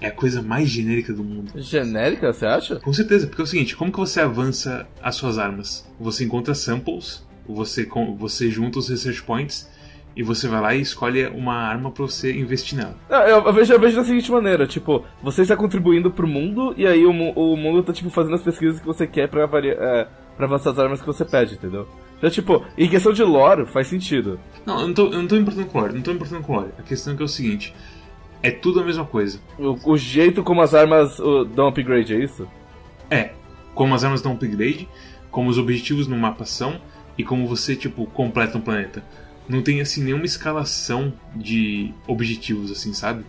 [0.00, 1.52] é a coisa mais genérica do mundo.
[1.60, 2.76] Genérica, você acha?
[2.76, 5.84] Com certeza, porque é o seguinte, como que você avança as suas armas?
[5.98, 9.68] Você encontra samples, você, você junta os research points
[10.16, 12.96] e você vai lá e escolhe uma arma para você investir nela.
[13.08, 16.86] eu, eu, vejo, eu vejo da seguinte maneira, tipo, você está contribuindo pro mundo e
[16.86, 20.46] aí o, o mundo tá tipo fazendo as pesquisas que você quer para é, pra
[20.46, 21.86] avançar as armas que você pede, entendeu?
[22.18, 24.40] Então, tipo, em questão de lore, faz sentido.
[24.66, 26.70] Não, eu não tô, eu não tô importando com lore, não tô importando com lore.
[26.78, 27.74] A questão é que é o seguinte:
[28.42, 29.40] é tudo a mesma coisa.
[29.58, 32.48] O, o jeito como as armas uh, dão upgrade, é isso?
[33.10, 33.30] É,
[33.74, 34.88] como as armas dão upgrade,
[35.30, 36.80] como os objetivos no mapa são
[37.16, 39.02] e como você, tipo, completa um planeta.
[39.48, 43.24] Não tem, assim, nenhuma escalação de objetivos, assim, sabe?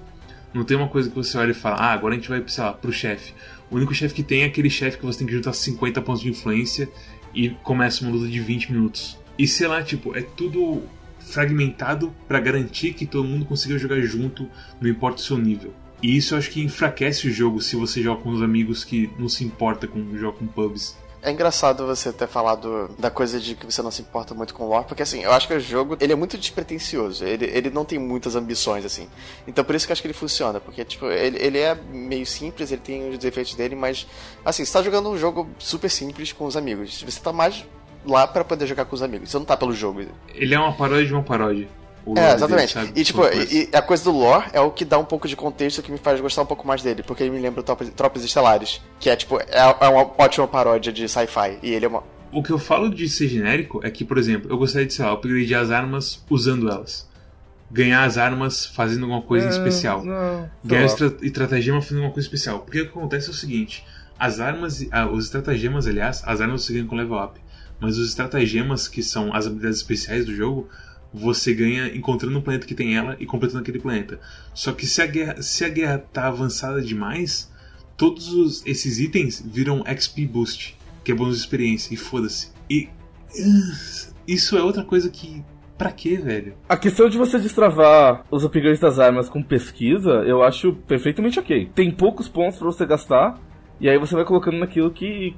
[0.53, 2.63] Não tem uma coisa que você olha e fala, ah, agora a gente vai, sei
[2.63, 3.33] lá, pro chefe.
[3.69, 6.21] O único chefe que tem é aquele chefe que você tem que juntar 50 pontos
[6.21, 6.89] de influência
[7.33, 9.17] e começa uma luta de 20 minutos.
[9.37, 10.83] E sei lá, tipo, é tudo
[11.19, 14.49] fragmentado para garantir que todo mundo consiga jogar junto,
[14.81, 15.73] não importa o seu nível.
[16.01, 19.09] E isso eu acho que enfraquece o jogo se você joga com os amigos que
[19.19, 20.97] não se importa com jogar com pubs.
[21.21, 24.63] É engraçado você ter falado da coisa de que você não se importa muito com
[24.63, 27.69] o lore, porque assim, eu acho que o jogo ele é muito despretensioso, ele, ele
[27.69, 29.09] não tem muitas ambições, assim.
[29.45, 32.25] Então por isso que eu acho que ele funciona, porque tipo, ele, ele é meio
[32.25, 34.07] simples, ele tem os defeitos dele, mas
[34.45, 37.03] assim, você tá jogando um jogo super simples com os amigos.
[37.03, 37.65] Você tá mais
[38.05, 40.01] lá para poder jogar com os amigos, você não tá pelo jogo.
[40.33, 41.67] Ele é uma paródia de uma paródia
[42.15, 42.75] é, exatamente.
[42.75, 45.35] Dele, e tipo, e, a coisa do lore é o que dá um pouco de
[45.35, 48.23] contexto que me faz gostar um pouco mais dele, porque ele me lembra Tropas, Tropas
[48.23, 52.03] Estelares, que é tipo, é, é uma ótima paródia de sci-fi, e ele é uma...
[52.31, 55.03] O que eu falo de ser genérico é que, por exemplo, eu gostaria de, sei
[55.03, 57.07] lá, upgradear as armas usando elas.
[57.71, 60.03] Ganhar as armas fazendo alguma coisa é, especial.
[60.03, 62.59] Não, Ganhar estra estratagema fazendo alguma coisa especial.
[62.59, 63.83] Porque o que acontece é o seguinte:
[64.17, 67.39] as armas, ah, os estratagemas, aliás, as armas você ganha com level up.
[67.79, 70.67] Mas os estratagemas, que são as habilidades especiais do jogo,
[71.13, 74.19] você ganha encontrando um planeta que tem ela e completando aquele planeta.
[74.53, 77.51] Só que se a guerra, se a guerra tá avançada demais,
[77.97, 82.51] todos os, esses itens viram XP Boost, que é bônus de experiência, e foda-se.
[82.69, 82.87] E.
[84.27, 85.43] Isso é outra coisa que.
[85.77, 86.55] Pra quê, velho?
[86.67, 91.69] A questão de você destravar os upgrades das armas com pesquisa, eu acho perfeitamente ok.
[91.73, 93.39] Tem poucos pontos para você gastar,
[93.79, 95.35] e aí você vai colocando naquilo que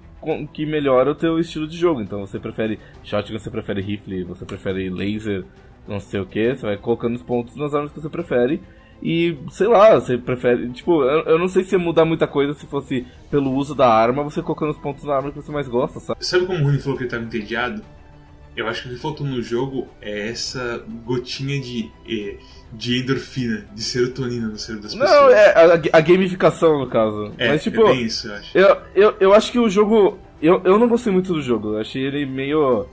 [0.54, 2.02] que melhora o teu estilo de jogo.
[2.02, 5.44] Então você prefere shotgun, você prefere rifle, você prefere laser,
[5.88, 8.62] não sei o que, você vai colocando os pontos nas armas que você prefere.
[9.02, 10.70] E, sei lá, você prefere.
[10.70, 13.92] Tipo, eu, eu não sei se ia mudar muita coisa se fosse pelo uso da
[13.92, 16.24] arma, você colocando os pontos na arma que você mais gosta, sabe?
[16.24, 17.82] Sabe como o Rune falou que ele tava entediado?
[18.56, 21.90] Eu acho que o que faltou no jogo é essa gotinha de.
[22.08, 22.38] Eh,
[22.74, 25.12] de endorfina, de serotonina no cérebro das pessoas.
[25.12, 27.34] Não, é a, a gamificação, no caso.
[27.38, 28.58] É, Mas, tipo, é bem isso, eu acho.
[28.58, 30.18] Eu, eu, eu acho que o jogo.
[30.42, 31.74] Eu, eu não gostei muito do jogo.
[31.74, 32.86] Eu achei ele meio.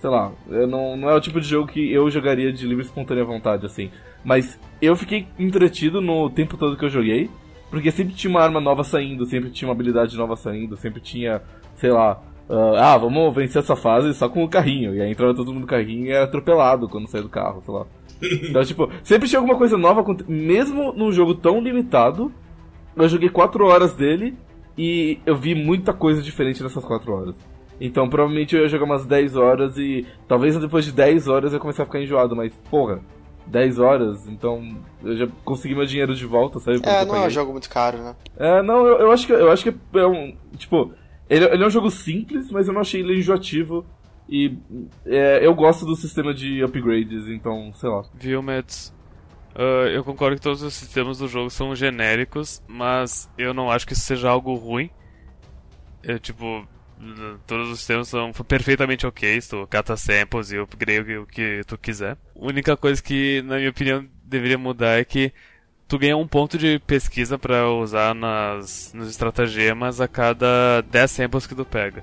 [0.00, 2.86] Sei lá, não, não é o tipo de jogo que eu jogaria de livre e
[2.86, 3.90] espontânea vontade, assim.
[4.24, 7.30] Mas eu fiquei entretido no tempo todo que eu joguei.
[7.70, 11.42] Porque sempre tinha uma arma nova saindo, sempre tinha uma habilidade nova saindo, sempre tinha,
[11.74, 14.94] sei lá, Uh, ah, vamos vencer essa fase só com o carrinho.
[14.94, 17.74] E aí entrava todo mundo no carrinho e era atropelado quando saía do carro, sei
[17.74, 17.86] lá.
[18.48, 22.32] Então, tipo, sempre tinha alguma coisa nova, mesmo num jogo tão limitado.
[22.96, 24.34] Eu joguei 4 horas dele
[24.76, 27.34] e eu vi muita coisa diferente nessas 4 horas.
[27.80, 31.60] Então provavelmente eu ia jogar umas 10 horas e talvez depois de 10 horas eu
[31.60, 33.00] comecei a ficar enjoado, mas porra,
[33.46, 36.80] 10 horas, então eu já consegui meu dinheiro de volta, sabe?
[36.82, 38.16] É, não é um jogo muito caro, né?
[38.36, 40.34] É, não, eu, eu acho que eu acho que é um.
[40.56, 40.92] Tipo,
[41.28, 43.84] ele, ele é um jogo simples, mas eu não achei ele enjoativo.
[44.28, 44.56] E
[45.04, 48.02] é, eu gosto do sistema de upgrades, então, sei lá.
[48.14, 48.92] Viu, Mads?
[49.54, 53.86] Uh, eu concordo que todos os sistemas do jogo são genéricos, mas eu não acho
[53.86, 54.90] que isso seja algo ruim.
[56.02, 56.66] Eu, tipo,
[57.46, 62.18] todos os sistemas são perfeitamente ok, tu cata samples e upgrade o que tu quiser.
[62.38, 65.32] A única coisa que, na minha opinião, deveria mudar é que
[65.88, 71.46] tu ganha um ponto de pesquisa para usar nas, nos estratagemas a cada 10 samples
[71.46, 72.02] que tu pega.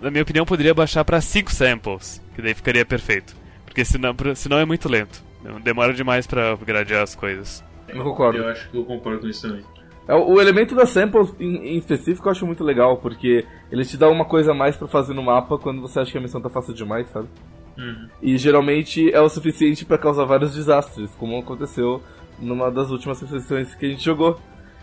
[0.00, 3.34] Na minha opinião, poderia baixar para 5 samples, que daí ficaria perfeito.
[3.64, 5.22] Porque senão, senão é muito lento.
[5.62, 7.64] Demora demais para upgradear as coisas.
[7.88, 8.38] Eu concordo.
[8.38, 9.64] Eu acho que eu concordo com isso também.
[10.08, 13.96] É, o elemento da sample em, em, específico eu acho muito legal, porque ele te
[13.96, 16.40] dá uma coisa a mais para fazer no mapa quando você acha que a missão
[16.40, 17.28] tá fácil demais, sabe?
[17.76, 18.08] Uhum.
[18.22, 22.00] E geralmente é o suficiente para causar vários desastres, como aconteceu
[22.38, 24.38] numa das últimas sessões que a gente jogou.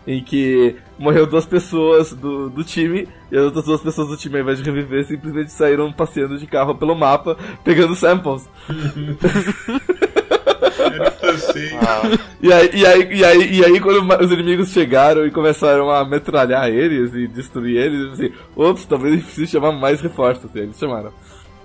[0.06, 4.34] Em que morreu duas pessoas do, do time, e as outras duas pessoas do time,
[4.36, 8.46] ao invés de reviver, simplesmente saíram passeando de carro pelo mapa, pegando samples.
[12.42, 16.04] E aí, e, aí, e, aí, e aí, quando os inimigos chegaram e começaram a
[16.04, 20.44] metralhar eles e destruir eles, assim, ops, talvez a gente precise chamar mais reforços.
[20.44, 21.12] Assim, eles chamaram.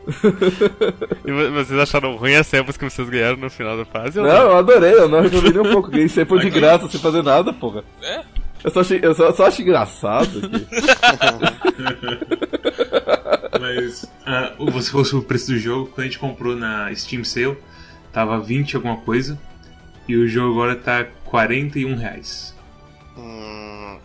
[1.26, 4.18] e vocês acharam ruim as samples que vocês ganharam no final da fase?
[4.18, 4.36] Não, não?
[4.36, 5.92] eu adorei, eu não reclamei nem um pouco.
[5.92, 7.84] Ganhei sample de graça sem fazer nada, porra.
[8.02, 8.22] É?
[8.64, 10.68] Eu só, achei, eu só, só acho engraçado aqui.
[13.60, 17.58] Mas, uh, você fosse o preço do jogo, quando a gente comprou na Steam Sale,
[18.12, 19.40] tava 20 alguma coisa.
[20.08, 22.56] E o jogo agora tá 41 reais.
[23.18, 23.98] Hum,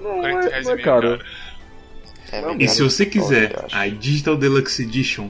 [0.00, 1.20] não, é, não é caro.
[2.32, 5.28] É e se você quiser a Digital Deluxe Edition,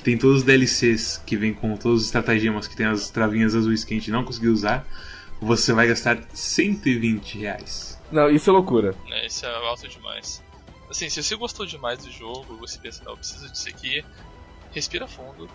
[0.00, 3.54] que tem todos os DLCs, que vem com todos os estratagemas, que tem as travinhas
[3.54, 4.86] azuis que a gente não conseguiu usar,
[5.38, 8.00] você vai gastar 120 reais.
[8.10, 8.94] Não, isso é loucura.
[9.10, 10.42] É, isso é alto demais.
[10.88, 14.02] Assim, se você gostou demais do jogo, você pensa, não, eu preciso disso aqui,
[14.72, 15.46] respira fundo,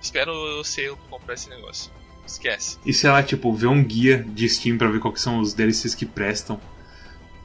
[0.00, 1.92] espera o selo pra comprar esse negócio.
[2.26, 2.78] Esquece.
[2.86, 5.94] E sei lá, tipo, ver um guia de Steam pra ver quais são os DLCs
[5.94, 6.58] que prestam.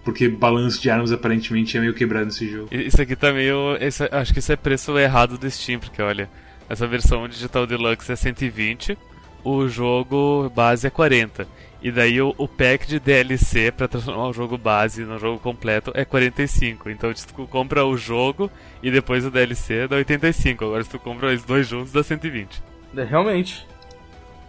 [0.04, 2.68] Porque balanço de armas aparentemente é meio quebrado nesse jogo.
[2.72, 3.78] Isso aqui tá meio.
[3.80, 6.30] Esse, acho que isso é preço errado do Steam, porque olha,
[6.70, 8.98] essa versão Digital Deluxe é 120,
[9.44, 11.48] o jogo base é 40.
[11.82, 15.92] E daí o, o pack de DLC para transformar o jogo base no jogo completo
[15.94, 16.90] é 45.
[16.90, 18.50] Então se tu compra o jogo
[18.82, 20.64] e depois o DLC dá 85.
[20.64, 22.64] Agora se tu compra os dois juntos dá 120.
[22.96, 23.68] É, realmente.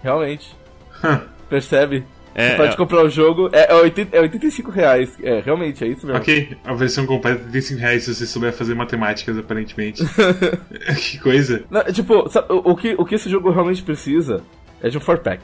[0.03, 0.55] Realmente.
[1.51, 2.05] Percebe?
[2.35, 2.77] É, Você pode é...
[2.77, 5.17] comprar o jogo, é, é, 80, é 85 reais.
[5.23, 6.21] É, realmente, é isso mesmo.
[6.21, 10.03] Ok, a versão completa é 85 reais se você souber fazer matemáticas, aparentemente.
[11.01, 11.65] que coisa.
[11.71, 14.43] Não, tipo, sabe, o, o, que, o que esse jogo realmente precisa
[14.83, 15.43] é de um 4-pack.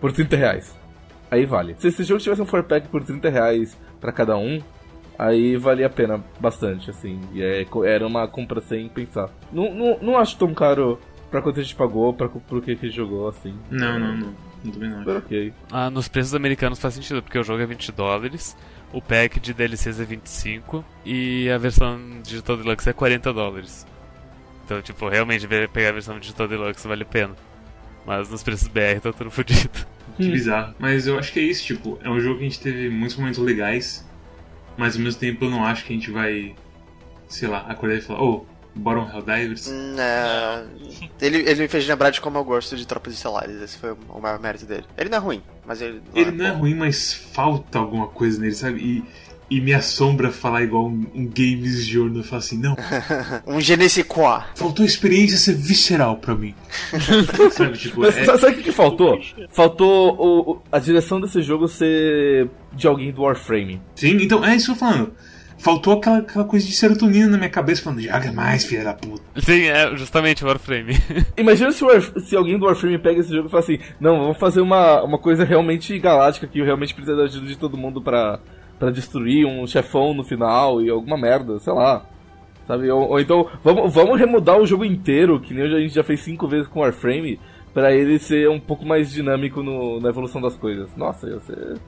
[0.00, 0.78] Por 30 reais
[1.30, 1.74] aí vale.
[1.78, 4.60] Se esse jogo tivesse um 4 por 30 reais pra cada um,
[5.18, 7.20] aí valia a pena bastante, assim.
[7.32, 9.30] E é, era uma compra sem pensar.
[9.52, 10.98] Não, não, não acho tão caro
[11.30, 13.54] pra quanto a gente pagou, pra, pro que a gente jogou, assim.
[13.70, 14.47] Não, não, não.
[14.64, 15.16] Não também não.
[15.16, 15.52] ok.
[15.70, 18.56] Ah, nos preços americanos faz sentido, porque o jogo é 20 dólares,
[18.92, 23.86] o pack de DLCs é 25 e a versão Digital Deluxe é 40 dólares.
[24.64, 27.34] Então, tipo, realmente pegar a versão Digital Deluxe vale a pena.
[28.06, 29.86] Mas nos preços BR tá tudo fodido.
[30.16, 30.74] Que bizarro.
[30.78, 33.16] Mas eu acho que é isso, tipo, é um jogo que a gente teve muitos
[33.16, 34.06] momentos legais,
[34.76, 36.54] mas ao mesmo tempo eu não acho que a gente vai,
[37.28, 38.46] sei lá, acordar e falar, oh,
[38.78, 39.68] bora um Helldivers.
[39.68, 40.66] Não.
[41.20, 44.20] Ele, ele me fez lembrar de como eu gosto de Tropas Estelares, esse foi o
[44.20, 44.84] maior mérito dele.
[44.96, 48.06] Ele não é ruim, mas ele não Ele é não é ruim, mas falta alguma
[48.06, 48.80] coisa nele, sabe?
[48.80, 49.04] E
[49.50, 52.22] e me assombra falar igual um, um Games Journal.
[52.22, 52.76] Falar assim, não.
[53.46, 54.46] um Genesis Qua.
[54.54, 56.54] Faltou experiência ser visceral pra mim.
[57.52, 58.24] sabe, tipo, Mas, é...
[58.24, 59.18] sabe o que, que faltou?
[59.48, 63.80] Faltou o, o, a direção desse jogo ser de alguém do Warframe.
[63.94, 65.12] Sim, então é isso que eu tô falando.
[65.58, 69.22] Faltou aquela, aquela coisa de serotonina na minha cabeça falando, joga mais, filha da puta.
[69.36, 70.94] Sim, é justamente o Warframe.
[71.36, 74.38] Imagina se, Warf se alguém do Warframe pega esse jogo e fala assim, não, vamos
[74.38, 78.38] fazer uma, uma coisa realmente galáctica que realmente precisa da ajuda de todo mundo pra
[78.78, 82.06] para destruir um chefão no final e alguma merda, sei lá.
[82.66, 82.90] Sabe?
[82.90, 86.20] Ou, ou, então, vamos, vamos remudar o jogo inteiro, que nem a gente já fez
[86.20, 87.40] cinco vezes com Warframe,
[87.74, 90.94] para ele ser um pouco mais dinâmico no, na evolução das coisas.
[90.96, 91.78] Nossa, ia ser,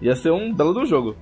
[0.00, 1.14] ia ser um belo do jogo.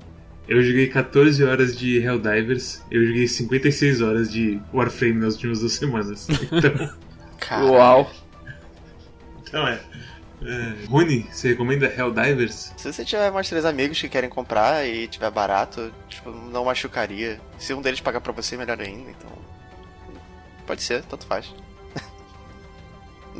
[0.48, 5.72] Eu joguei 14 horas de Helldivers, eu joguei 56 horas de Warframe nas últimas duas
[5.72, 6.26] semanas.
[7.40, 7.70] Então.
[7.70, 8.11] Uau!
[9.42, 9.80] Então é.
[10.42, 12.72] É, Rune, você recomenda Helldivers?
[12.76, 17.40] Se você tiver mais três amigos que querem comprar e tiver barato, tipo, não machucaria.
[17.58, 19.30] Se um deles pagar pra você, melhor ainda, então.
[20.66, 21.52] pode ser, tanto faz.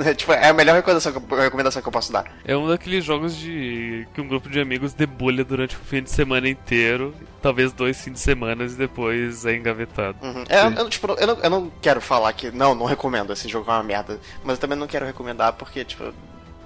[0.05, 2.25] É, tipo, é a melhor recomendação que, eu, recomendação que eu posso dar.
[2.45, 6.11] É um daqueles jogos de que um grupo de amigos debulha durante o fim de
[6.11, 10.19] semana inteiro, talvez dois fins de semana e depois é engavetado.
[10.23, 10.45] Uhum.
[10.49, 13.71] É, eu, tipo, eu, não, eu não quero falar que não, não recomendo, esse jogo
[13.71, 16.13] é uma merda, mas eu também não quero recomendar porque, tipo,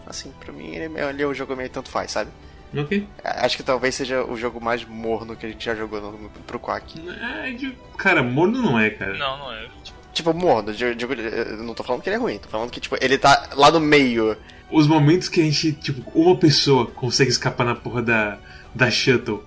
[0.07, 2.31] assim, pra mim ele, é, ele é um jogo meio tanto faz, sabe?
[2.77, 3.07] Ok.
[3.23, 6.59] Acho que talvez seja o jogo mais morno que a gente já jogou no, pro
[6.59, 7.03] Quack.
[7.21, 7.77] É, de...
[7.99, 9.12] Cara, morno não é, cara.
[9.12, 9.68] Não, não é.
[9.83, 9.99] Tipo,
[10.35, 12.96] morno, eu, digo, eu não tô falando que ele é ruim, tô falando que, tipo,
[13.01, 14.37] ele tá lá no meio.
[14.70, 18.38] Os momentos que a gente, tipo, uma pessoa consegue escapar na porra da,
[18.75, 19.42] da shuttle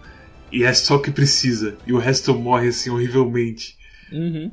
[0.51, 3.75] e é só o que precisa, e o resto morre assim horrivelmente.
[4.12, 4.51] Uhum.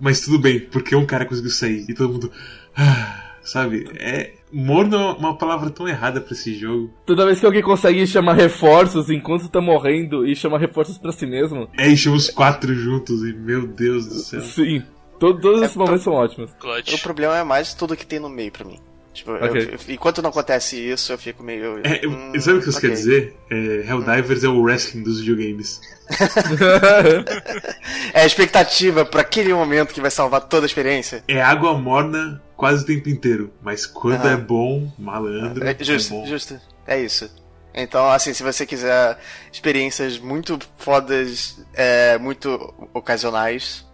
[0.00, 2.32] Mas tudo bem, porque um cara conseguiu sair e todo mundo.
[2.76, 3.86] Ah, sabe?
[3.96, 4.32] É.
[4.52, 6.92] Morno é uma palavra tão errada para esse jogo.
[7.04, 11.26] Toda vez que alguém consegue chamar reforços enquanto tá morrendo e chamar reforços para si
[11.26, 11.68] mesmo.
[11.76, 14.40] É, e chama os quatro juntos e meu Deus do céu.
[14.42, 14.82] Sim.
[15.18, 16.50] Todos, todos esses momentos são ótimos.
[16.58, 16.94] Clutch.
[16.94, 18.78] O problema é mais tudo que tem no meio pra mim.
[19.12, 19.70] Tipo, eu- Ok.
[19.88, 21.78] eu- enquanto não acontece isso, eu fico meio.
[21.84, 22.90] É, eu- hum, sabe o que isso ok.
[22.90, 23.36] quer dizer?
[23.48, 25.80] É, Helldivers é o wrestling dos videogames.
[28.12, 31.22] É a expectativa pra aquele momento que vai salvar toda a experiência.
[31.28, 34.32] É água morna quase o tempo inteiro, mas quando Ah.
[34.32, 36.26] é bom, malandro, É, é, justo, bom.
[36.26, 36.60] justo.
[36.86, 37.30] É isso.
[37.74, 39.18] Então, assim, se você quiser
[39.52, 43.84] experiências muito fodas, é, muito ocasionais,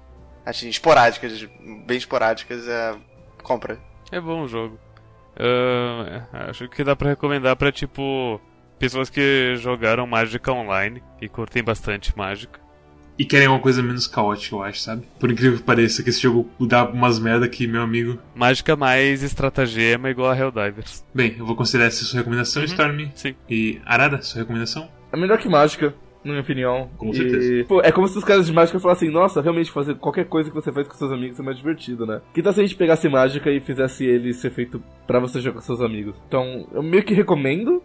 [0.45, 1.47] assim, esporádicas,
[1.87, 2.97] bem esporádicas, é,
[3.43, 3.79] compra.
[4.11, 4.79] É bom o jogo.
[5.39, 8.41] Ah, acho que dá pra recomendar pra, tipo,
[8.79, 12.61] pessoas que jogaram Mágica Online e curtem bastante Mágica.
[13.19, 15.07] E querem uma coisa menos caótica, eu acho, sabe?
[15.19, 18.19] Por incrível que pareça, que esse jogo dá umas merda que, meu amigo.
[18.35, 21.05] Mágica mais estratagema igual a Helldivers.
[21.13, 23.11] Bem, eu vou considerar essa sua recomendação, Storm.
[23.15, 23.35] Sim.
[23.47, 24.89] E Arada, sua recomendação?
[25.13, 26.91] É melhor que mágica, na minha opinião.
[26.97, 27.65] Com E, certeza.
[27.65, 30.55] pô, é como se os caras de mágica falassem, nossa, realmente fazer qualquer coisa que
[30.55, 32.21] você faz com seus amigos é mais divertido, né?
[32.35, 35.57] Que tal se a gente pegasse mágica e fizesse ele ser feito pra você jogar
[35.57, 36.15] com seus amigos?
[36.29, 37.83] Então, eu meio que recomendo,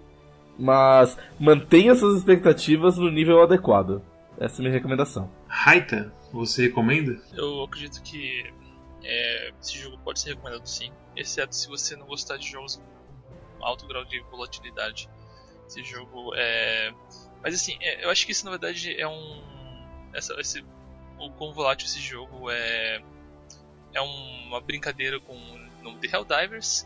[0.59, 4.01] mas mantenha suas expectativas no nível adequado.
[4.37, 5.29] Essa é a minha recomendação.
[5.47, 7.17] Raita, você recomenda?
[7.37, 8.43] Eu acredito que
[9.03, 12.81] é, esse jogo pode ser recomendado sim, exceto se você não gostar de jogos
[13.57, 15.09] com alto grau de volatilidade.
[15.67, 16.91] Esse jogo é.
[17.45, 19.41] Mas assim, é, eu acho que isso na verdade é um.
[20.13, 20.65] Essa, esse,
[21.19, 23.01] o quão volátil esse jogo é.
[23.93, 26.85] É um- uma brincadeira com o nome de Helldivers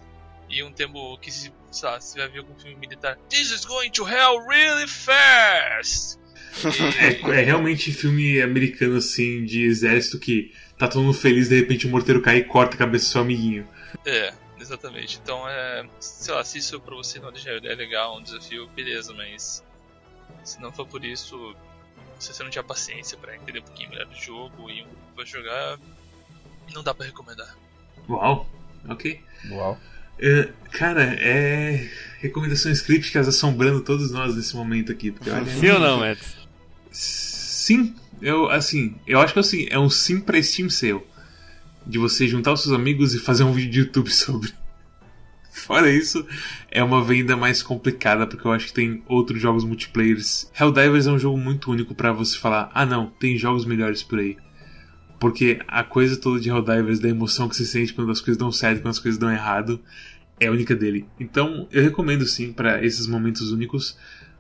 [0.50, 3.17] e um termo que, se, sei lá, você vai ver algum filme militar.
[3.30, 6.17] This is going to hell really fast!
[6.65, 11.56] E- É, é realmente filme americano, assim, de exército que tá todo mundo feliz, de
[11.60, 13.67] repente o morteiro cai e corta a cabeça do seu amiguinho.
[14.06, 15.19] É, exatamente.
[15.24, 19.63] Então, é, sei lá, se isso pra você não é legal, um desafio, beleza, mas
[20.43, 21.56] se não for por isso,
[22.19, 25.15] se você não tiver paciência pra entender um pouquinho melhor do jogo e um grupo
[25.15, 25.80] vai jogar,
[26.73, 27.56] não dá pra recomendar.
[28.08, 28.49] Uau,
[28.88, 29.21] ok.
[29.52, 29.80] Uau.
[30.21, 31.89] É, cara, é.
[32.19, 35.12] Recomendações críticas assombrando todos nós nesse momento aqui.
[35.12, 36.36] Porque, olha, Sim ou não, Mads?
[36.91, 41.02] Sim, eu assim, eu acho que assim, é um sim pra Steam Sale.
[41.86, 44.54] De você juntar os seus amigos e fazer um vídeo de YouTube sobre.
[45.60, 46.26] Fora isso,
[46.69, 50.50] é uma venda mais complicada, porque eu acho que tem outros jogos multiplayers.
[50.60, 54.19] Helldivers é um jogo muito único pra você falar, ah não, tem jogos melhores por
[54.19, 54.38] aí.
[55.19, 58.52] Porque a coisa toda de Helldivers, da emoção que você sente quando as coisas dão
[58.52, 59.82] certo, quando as coisas dão errado,
[60.39, 61.06] é única dele.
[61.19, 63.98] Então, eu recomendo sim pra esses momentos únicos,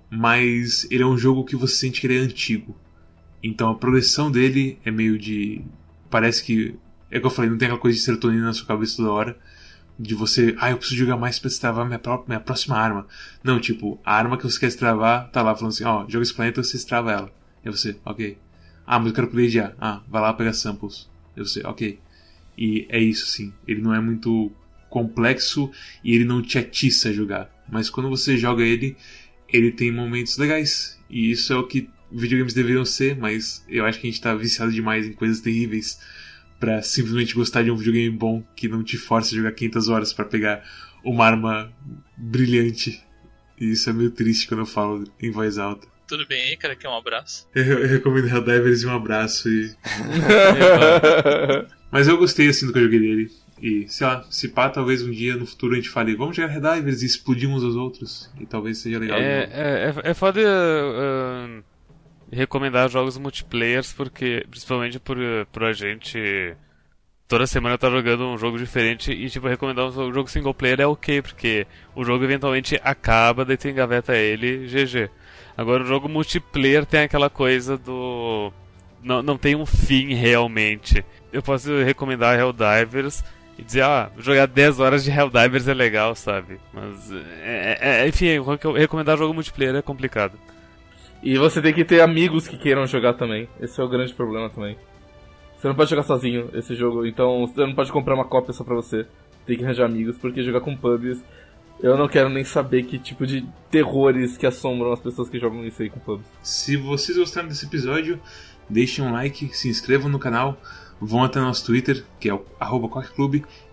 [0.09, 2.75] mas ele é um jogo que você sente que ele é antigo.
[3.43, 5.61] Então a progressão dele é meio de.
[6.09, 6.75] Parece que.
[7.11, 9.11] É o que eu falei, não tem aquela coisa de serotonina na sua cabeça toda
[9.11, 9.37] hora.
[10.01, 10.55] De você.
[10.59, 13.05] Ah, eu preciso jogar mais pra destravar minha, pró- minha próxima arma.
[13.43, 16.33] Não, tipo, a arma que você quer destravar tá lá falando assim: ó, joga esse
[16.33, 17.33] planeta você destrava ela.
[17.65, 18.37] E você, ok.
[18.87, 19.75] Ah, mas eu quero upgradear.
[19.79, 21.09] Ah, vai lá pegar samples.
[21.35, 21.99] E você, ok.
[22.57, 23.53] E é isso sim.
[23.67, 24.49] Ele não é muito
[24.89, 25.69] complexo
[26.03, 27.49] e ele não te atiça a jogar.
[27.69, 28.95] Mas quando você joga ele,
[29.47, 30.97] ele tem momentos legais.
[31.09, 34.33] E isso é o que videogames deveriam ser, mas eu acho que a gente tá
[34.33, 35.99] viciado demais em coisas terríveis
[36.59, 40.13] pra simplesmente gostar de um videogame bom que não te force a jogar 500 horas
[40.13, 40.63] pra pegar
[41.03, 41.71] uma arma
[42.17, 43.01] brilhante.
[43.59, 45.87] E isso é meio triste quando eu falo em voz alta.
[46.07, 46.75] Tudo bem aí, cara?
[46.75, 47.47] Quer um abraço?
[47.53, 49.47] Eu, eu recomendo Helldivers e um abraço.
[49.47, 49.75] E...
[51.91, 53.31] Mas eu gostei assim do que eu joguei dele.
[53.61, 56.53] E, sei lá, se pá, talvez um dia no futuro a gente fale, vamos jogar
[56.53, 58.31] Helldivers e explodir uns aos outros.
[58.39, 59.19] E talvez seja legal.
[59.19, 61.63] É, é, é, é foda uh,
[62.31, 65.17] recomendar jogos multiplayers, porque, principalmente por,
[65.51, 66.55] por a gente
[67.29, 70.87] toda semana tá jogando um jogo diferente e, tipo, recomendar um jogo single player é
[70.87, 75.09] ok, porque o jogo eventualmente acaba, daí tu engaveta ele, GG.
[75.55, 78.51] Agora, o jogo multiplayer tem aquela coisa do.
[79.03, 81.05] não, não tem um fim realmente.
[81.31, 83.23] Eu posso recomendar Helldivers
[83.57, 86.59] e dizer, ah, jogar 10 horas de Helldivers é legal, sabe?
[86.73, 87.11] Mas,
[87.43, 88.27] é, é, enfim,
[88.75, 90.33] recomendar jogo multiplayer é complicado.
[91.21, 93.49] E você tem que ter amigos que queiram jogar também.
[93.59, 94.77] Esse é o grande problema também.
[95.57, 98.63] Você não pode jogar sozinho esse jogo, então você não pode comprar uma cópia só
[98.63, 99.05] pra você.
[99.45, 101.21] Tem que arranjar amigos, porque jogar com pubs.
[101.81, 105.65] Eu não quero nem saber que tipo de terrores que assombram as pessoas que jogam
[105.65, 106.27] isso aí com pubs.
[106.41, 108.19] Se vocês gostaram desse episódio,
[108.69, 110.57] deixem um like, se inscrevam no canal,
[111.01, 112.89] vão até nosso Twitter, que é o arroba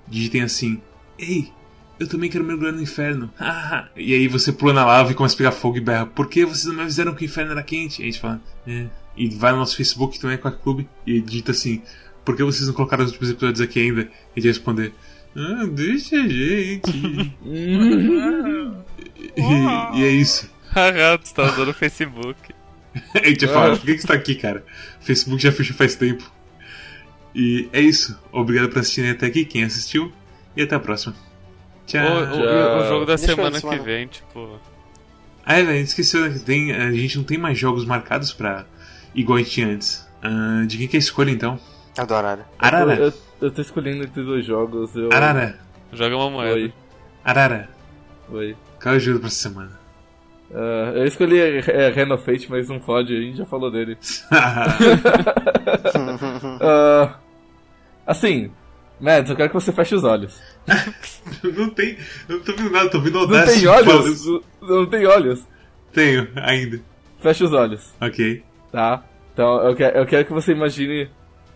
[0.08, 0.80] digitem assim,
[1.18, 1.52] Ei,
[1.98, 3.30] eu também quero mergulhar no inferno.
[3.96, 6.06] e aí você pula na lava e começa a pegar fogo e berra.
[6.06, 8.00] Por que vocês não me avisaram que o inferno era quente?
[8.00, 8.86] E a gente fala, é.
[9.16, 11.82] E vai no nosso Facebook, também é Quack Clube, e digita assim,
[12.24, 14.02] por que vocês não colocaram os últimos episódios aqui ainda?
[14.02, 14.92] E a gente responder,
[15.34, 16.90] ah, deixa a gente.
[19.36, 20.50] e, e, é isso.
[20.70, 22.54] Haha, tu tá usando o Facebook.
[23.14, 24.64] a gente fala, por que, que você tá aqui, cara?
[25.00, 26.30] O Facebook já fechou faz tempo.
[27.34, 28.18] E é isso.
[28.32, 30.10] Obrigado por assistirem até aqui, quem assistiu,
[30.56, 31.14] e até a próxima.
[31.86, 32.02] Tchau.
[32.02, 34.58] O, o, o jogo da semana, semana, que vem, tipo.
[35.44, 36.40] Ah, é, velho, esqueceu, né?
[36.44, 38.66] Tem, a gente não tem mais jogos marcados pra.
[39.14, 40.06] igual a gente tinha antes.
[40.24, 41.58] Uh, de quem que é a escolha então?
[41.96, 42.44] Adorada.
[42.58, 42.96] Arara.
[42.96, 43.12] Eu, eu,
[43.42, 44.94] eu, tô escolhendo entre dois jogos.
[44.96, 45.10] Eu...
[45.12, 45.58] Arara.
[45.92, 46.54] Joga uma moeda.
[46.54, 46.72] Oi.
[47.24, 47.68] Arara.
[48.30, 48.56] Oi.
[48.82, 49.86] Qual é o jogo pra essa semana?
[50.50, 53.98] Uh, eu escolhi é, Reno Fate, mas não pode, a gente já falou dele.
[56.60, 57.14] uh,
[58.06, 58.50] assim,
[59.00, 60.40] Mads, eu quero que você feche os olhos.
[61.56, 61.96] não tem.
[62.28, 64.26] Eu não tô vendo nada, tô vendo o Não tem olhos?
[64.26, 65.46] Não, não tem olhos.
[65.92, 66.80] Tenho, ainda.
[67.20, 67.94] Feche os olhos.
[68.00, 68.42] Ok.
[68.70, 69.04] Tá.
[69.32, 71.08] Então eu quero, eu quero que você imagine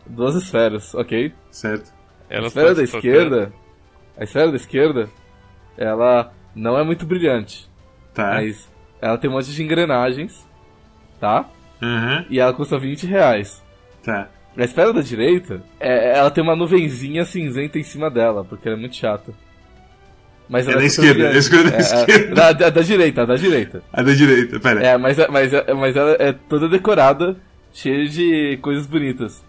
[0.07, 1.33] duas esferas, ok?
[1.51, 1.93] Certo.
[2.29, 3.53] a esfera da esquerda.
[4.17, 5.09] A esfera da esquerda,
[5.77, 7.71] ela não é muito brilhante.
[8.13, 8.35] Tá.
[8.35, 8.69] Mas
[9.01, 10.47] ela tem um monte de engrenagens,
[11.19, 11.49] tá?
[11.81, 12.27] Uhum.
[12.29, 13.63] E ela custa 20 reais.
[14.03, 14.29] Tá.
[14.57, 18.77] A esfera da direita, é, ela tem uma nuvenzinha cinzenta em cima dela, porque ela
[18.77, 19.33] é muito chata.
[20.51, 22.35] Mas é da esquerda, é a esquerda da é, esquerda.
[22.35, 23.83] Da, da, da, direita, da direita.
[23.93, 24.85] A da direita, pera.
[24.85, 27.37] É, mas, mas, mas ela é toda decorada,
[27.73, 29.45] cheia de coisas bonitas.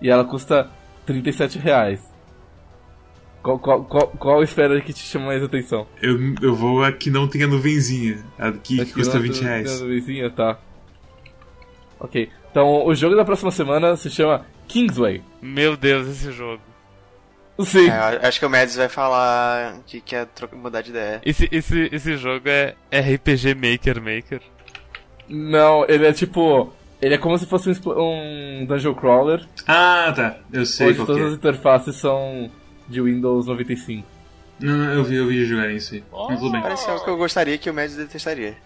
[0.00, 0.70] E ela custa
[1.04, 2.00] 37 reais.
[3.42, 5.84] Qual, qual, qual, qual esfera que te chama mais atenção?
[6.00, 8.18] Eu, eu vou a que não tenha nuvenzinha.
[8.38, 9.72] A que, que custa 20 reais.
[9.72, 10.58] Tem nuvenzinha, tá.
[11.98, 12.28] Ok.
[12.52, 15.22] Então, o jogo da próxima semana se chama Kingsway.
[15.42, 16.62] Meu Deus, esse jogo.
[17.64, 17.88] Sim.
[17.88, 21.20] É, acho que o Mads vai falar que quer mudar de ideia.
[21.24, 24.40] Esse, esse, esse jogo é RPG Maker Maker?
[25.28, 26.72] Não, ele é tipo.
[27.00, 29.46] Ele é como se fosse um, um Dungeon Crawler.
[29.66, 30.38] Ah, tá.
[30.52, 30.88] Eu sei.
[30.88, 31.26] Onde todas é.
[31.26, 32.50] as interfaces são
[32.88, 34.06] de Windows 95.
[34.60, 36.04] Não, eu vi, eu vi jogar isso aí.
[36.10, 36.62] Oh, Mas tudo bem.
[36.62, 38.56] Parece algo que eu gostaria que o Mads detestaria.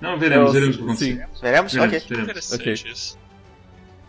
[0.00, 1.14] Não, veremos, veremos o que Sim.
[1.14, 1.40] Veremos?
[1.40, 1.98] veremos ok.
[1.98, 2.22] Veremos.
[2.22, 2.92] Interessante okay.
[2.92, 3.18] isso.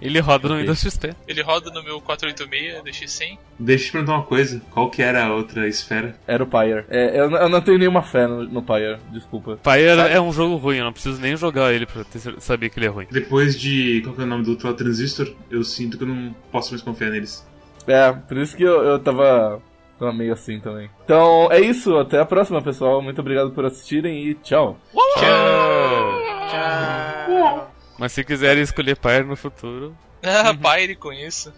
[0.01, 1.15] Ele roda no Windows XP.
[1.27, 3.37] Ele roda no meu 486 DX100.
[3.57, 4.61] Deixa eu te perguntar uma coisa.
[4.71, 6.15] Qual que era a outra esfera?
[6.27, 6.85] Era o Pyre.
[6.89, 9.57] É, eu, eu, não tenho nenhuma fé no, no Pyre, desculpa.
[9.57, 12.79] Pyre é um jogo ruim, eu não preciso nem jogar ele pra ter, saber que
[12.79, 13.07] ele é ruim.
[13.09, 14.01] Depois de...
[14.03, 16.81] qual que é o nome do outro Transistor, eu sinto que eu não posso mais
[16.81, 17.45] confiar neles.
[17.87, 19.61] É, por isso que eu, eu tava...
[19.97, 20.89] Tava meio assim também.
[21.05, 23.01] Então é isso, até a próxima, pessoal.
[23.01, 24.77] Muito obrigado por assistirem e tchau.
[25.17, 26.19] Tchau.
[26.49, 27.74] Tchau.
[27.97, 29.97] Mas se quiserem escolher Pyre no futuro.
[30.21, 31.53] Ah, Pyre com isso.